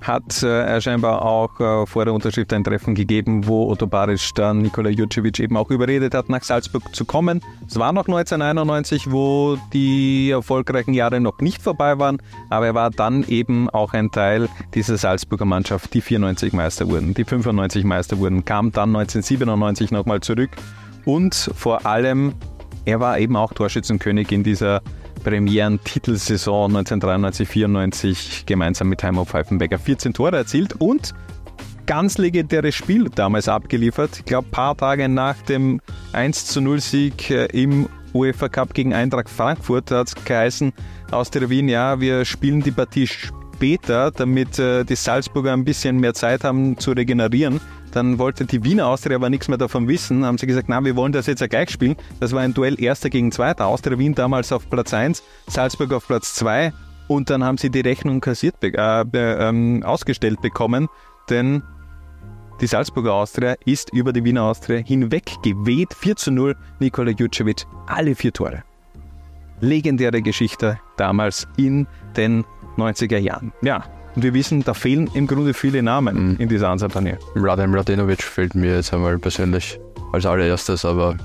Hat 0.00 0.42
äh, 0.44 0.62
er 0.62 0.80
scheinbar 0.80 1.22
auch 1.22 1.58
äh, 1.58 1.84
vor 1.84 2.04
der 2.04 2.14
Unterschrift 2.14 2.52
ein 2.52 2.62
Treffen 2.62 2.94
gegeben, 2.94 3.46
wo 3.48 3.68
Otto 3.68 3.88
Baric 3.88 4.20
dann 4.36 4.58
Nikola 4.58 4.88
Jurcevic 4.88 5.40
eben 5.40 5.56
auch 5.56 5.68
überredet 5.70 6.14
hat, 6.14 6.28
nach 6.28 6.44
Salzburg 6.44 6.94
zu 6.94 7.04
kommen. 7.04 7.40
Es 7.66 7.76
war 7.76 7.92
noch 7.92 8.06
1991, 8.06 9.10
wo 9.10 9.58
die 9.72 10.30
erfolgreichen 10.30 10.94
Jahre 10.94 11.20
noch 11.20 11.40
nicht 11.40 11.60
vorbei 11.60 11.98
waren, 11.98 12.22
aber 12.50 12.66
er 12.66 12.74
war 12.74 12.90
dann 12.90 13.24
eben 13.24 13.68
auch 13.68 13.94
ein 13.94 14.12
Teil 14.12 14.48
dieser 14.74 14.96
Salzburger 14.96 15.44
Mannschaft, 15.44 15.92
die 15.92 16.00
94 16.00 16.52
Meister 16.52 16.88
wurden, 16.88 17.12
die 17.12 17.24
95 17.24 17.84
Meister 17.84 18.18
wurden, 18.18 18.44
kam 18.44 18.70
dann 18.70 18.94
1997 18.94 19.90
nochmal 19.90 20.20
zurück 20.20 20.50
und 21.06 21.34
vor 21.34 21.86
allem, 21.86 22.34
er 22.84 23.00
war 23.00 23.18
eben 23.18 23.36
auch 23.36 23.54
Torschützenkönig 23.54 24.30
in 24.32 24.42
dieser 24.42 24.82
Premieren-Titelsaison 25.24 26.76
1993-94 26.76 28.44
gemeinsam 28.44 28.88
mit 28.88 29.02
Heimo 29.02 29.24
Pfeifenberger 29.24 29.78
14 29.78 30.12
Tore 30.12 30.36
erzielt 30.36 30.74
und 30.80 31.14
ganz 31.86 32.18
legendäres 32.18 32.74
Spiel 32.74 33.08
damals 33.14 33.48
abgeliefert. 33.48 34.18
Ich 34.18 34.24
glaube, 34.24 34.48
ein 34.48 34.50
paar 34.50 34.76
Tage 34.76 35.08
nach 35.08 35.36
dem 35.42 35.80
1 36.12 36.56
0 36.56 36.80
Sieg 36.80 37.30
äh, 37.30 37.46
im 37.46 37.88
UEFA 38.12 38.48
Cup 38.48 38.74
gegen 38.74 38.92
Eintracht 38.92 39.28
Frankfurt 39.28 39.90
hat 39.90 40.08
es 40.08 40.24
geheißen 40.24 40.72
aus 41.10 41.30
der 41.30 41.48
Wien, 41.48 41.68
ja, 41.68 42.00
wir 42.00 42.24
spielen 42.24 42.62
die 42.62 42.72
Partie 42.72 43.06
später, 43.06 44.10
damit 44.10 44.58
äh, 44.58 44.84
die 44.84 44.96
Salzburger 44.96 45.52
ein 45.52 45.64
bisschen 45.64 45.98
mehr 45.98 46.14
Zeit 46.14 46.44
haben 46.44 46.78
zu 46.78 46.92
regenerieren. 46.92 47.60
Dann 47.96 48.18
wollte 48.18 48.44
die 48.44 48.62
Wiener 48.62 48.88
Austria 48.88 49.16
aber 49.16 49.30
nichts 49.30 49.48
mehr 49.48 49.56
davon 49.56 49.88
wissen. 49.88 50.22
Haben 50.26 50.36
sie 50.36 50.46
gesagt, 50.46 50.68
na, 50.68 50.84
wir 50.84 50.96
wollen 50.96 51.12
das 51.12 51.26
jetzt 51.26 51.40
ja 51.40 51.46
gleich 51.46 51.70
spielen. 51.70 51.96
Das 52.20 52.32
war 52.32 52.42
ein 52.42 52.52
Duell 52.52 52.78
Erster 52.78 53.08
gegen 53.08 53.32
Zweiter. 53.32 53.64
Austria 53.64 53.98
Wien 53.98 54.14
damals 54.14 54.52
auf 54.52 54.68
Platz 54.68 54.92
1, 54.92 55.22
Salzburg 55.46 55.94
auf 55.94 56.06
Platz 56.06 56.34
2. 56.34 56.74
Und 57.08 57.30
dann 57.30 57.42
haben 57.42 57.56
sie 57.56 57.70
die 57.70 57.80
Rechnung 57.80 58.20
kassiert, 58.20 58.56
äh, 58.62 59.04
ähm, 59.14 59.82
ausgestellt 59.82 60.42
bekommen. 60.42 60.88
Denn 61.30 61.62
die 62.60 62.66
Salzburger 62.66 63.14
Austria 63.14 63.56
ist 63.64 63.94
über 63.94 64.12
die 64.12 64.24
Wiener 64.24 64.42
Austria 64.42 64.76
hinweg 64.76 65.32
geweht. 65.42 65.94
4 65.94 66.16
zu 66.16 66.30
0, 66.32 66.54
Nikola 66.80 67.12
Jucevic, 67.12 67.64
alle 67.86 68.14
vier 68.14 68.34
Tore. 68.34 68.62
Legendäre 69.60 70.20
Geschichte 70.20 70.78
damals 70.98 71.48
in 71.56 71.86
den 72.14 72.44
90er 72.76 73.16
Jahren. 73.16 73.54
Ja, 73.62 73.84
und 74.16 74.22
wir 74.22 74.32
wissen, 74.32 74.64
da 74.64 74.72
fehlen 74.72 75.10
im 75.12 75.26
Grunde 75.26 75.52
viele 75.52 75.82
Namen 75.82 76.30
mhm. 76.30 76.36
in 76.38 76.48
dieser 76.48 76.70
Ansatzturnier. 76.70 77.18
Radim 77.34 77.74
Radenovic 77.74 78.22
fehlt 78.22 78.54
mir 78.54 78.74
jetzt 78.76 78.92
einmal 78.92 79.18
persönlich 79.18 79.78
als 80.12 80.24
allererstes, 80.24 80.84
aber 80.84 81.16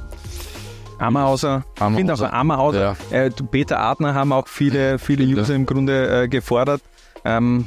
Ammerhauser, 1.00 1.64
ich 1.76 1.96
finde 1.96 2.14
auch 2.14 2.22
Ammerhauser, 2.22 2.96
ja. 3.10 3.18
äh, 3.18 3.32
Peter 3.50 3.80
Adner 3.80 4.14
haben 4.14 4.32
auch 4.32 4.48
viele, 4.48 5.00
viele 5.00 5.24
User 5.24 5.56
im 5.56 5.66
Grunde 5.66 6.24
äh, 6.24 6.28
gefordert. 6.28 6.82
Ähm, 7.26 7.66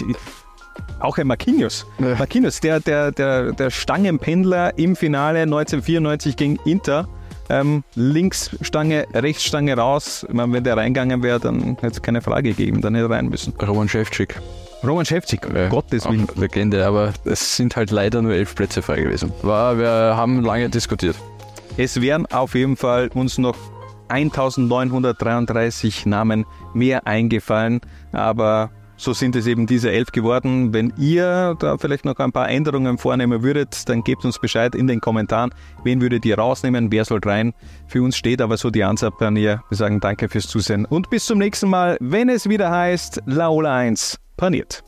auch 1.00 1.18
ein 1.18 1.26
Marquinhos. 1.26 1.84
Ja. 1.98 2.14
Marquinhos, 2.14 2.60
der, 2.60 2.80
der, 2.80 3.12
der, 3.12 3.52
der 3.52 3.70
Stangenpendler 3.70 4.78
im 4.78 4.96
Finale 4.96 5.40
1994 5.40 6.36
gegen 6.36 6.56
Inter, 6.64 7.06
ähm, 7.48 7.84
links 7.94 8.50
Stange, 8.60 9.06
rechts 9.14 9.44
Stange 9.44 9.76
raus. 9.76 10.26
Meine, 10.30 10.52
wenn 10.52 10.64
der 10.64 10.76
reingegangen 10.76 11.22
wäre, 11.22 11.40
dann 11.40 11.76
hätte 11.80 11.94
es 11.94 12.02
keine 12.02 12.22
Frage 12.22 12.50
gegeben, 12.50 12.80
dann 12.80 12.94
hätte 12.94 13.06
er 13.06 13.10
rein 13.10 13.28
müssen. 13.28 13.54
Roman 13.60 13.88
Ševčík. 13.88 14.34
Roman 14.84 15.04
Ševčík, 15.04 15.54
ja, 15.54 15.68
Gottes 15.68 16.08
Willen. 16.08 16.26
Legende, 16.36 16.86
aber 16.86 17.12
es 17.24 17.56
sind 17.56 17.76
halt 17.76 17.90
leider 17.90 18.22
nur 18.22 18.32
elf 18.32 18.54
Plätze 18.54 18.82
frei 18.82 19.02
gewesen. 19.02 19.32
War, 19.42 19.78
wir 19.78 19.88
haben 19.88 20.42
lange 20.42 20.68
diskutiert. 20.68 21.16
Es 21.76 22.00
wären 22.00 22.26
auf 22.26 22.54
jeden 22.54 22.76
Fall 22.76 23.08
uns 23.14 23.38
noch 23.38 23.56
1933 24.08 26.06
Namen 26.06 26.46
mehr 26.74 27.06
eingefallen, 27.06 27.80
aber 28.12 28.70
so 28.96 29.12
sind 29.12 29.36
es 29.36 29.46
eben 29.46 29.66
diese 29.66 29.90
elf 29.90 30.12
geworden. 30.12 30.72
Wenn 30.72 30.92
ihr 30.96 31.56
da 31.58 31.76
vielleicht 31.78 32.04
noch 32.04 32.16
ein 32.18 32.32
paar 32.32 32.48
Änderungen 32.48 32.98
vornehmen 32.98 33.42
würdet, 33.42 33.88
dann 33.88 34.02
gebt 34.02 34.24
uns 34.24 34.38
Bescheid 34.38 34.74
in 34.74 34.86
den 34.86 35.00
Kommentaren. 35.00 35.50
Wen 35.84 36.00
würdet 36.00 36.24
ihr 36.24 36.38
rausnehmen? 36.38 36.90
Wer 36.90 37.04
soll 37.04 37.20
rein? 37.24 37.52
Für 37.86 38.02
uns 38.02 38.16
steht 38.16 38.40
aber 38.40 38.56
so 38.56 38.70
die 38.70 38.84
Ansatz 38.84 39.14
bei 39.18 39.30
mir. 39.30 39.62
Wir 39.68 39.76
sagen 39.76 40.00
danke 40.00 40.28
fürs 40.28 40.48
Zusehen 40.48 40.84
und 40.84 41.10
bis 41.10 41.26
zum 41.26 41.38
nächsten 41.38 41.68
Mal, 41.68 41.96
wenn 42.00 42.28
es 42.28 42.48
wieder 42.48 42.70
heißt 42.70 43.22
Laola 43.26 43.76
1 43.76 44.18
paniert. 44.36 44.85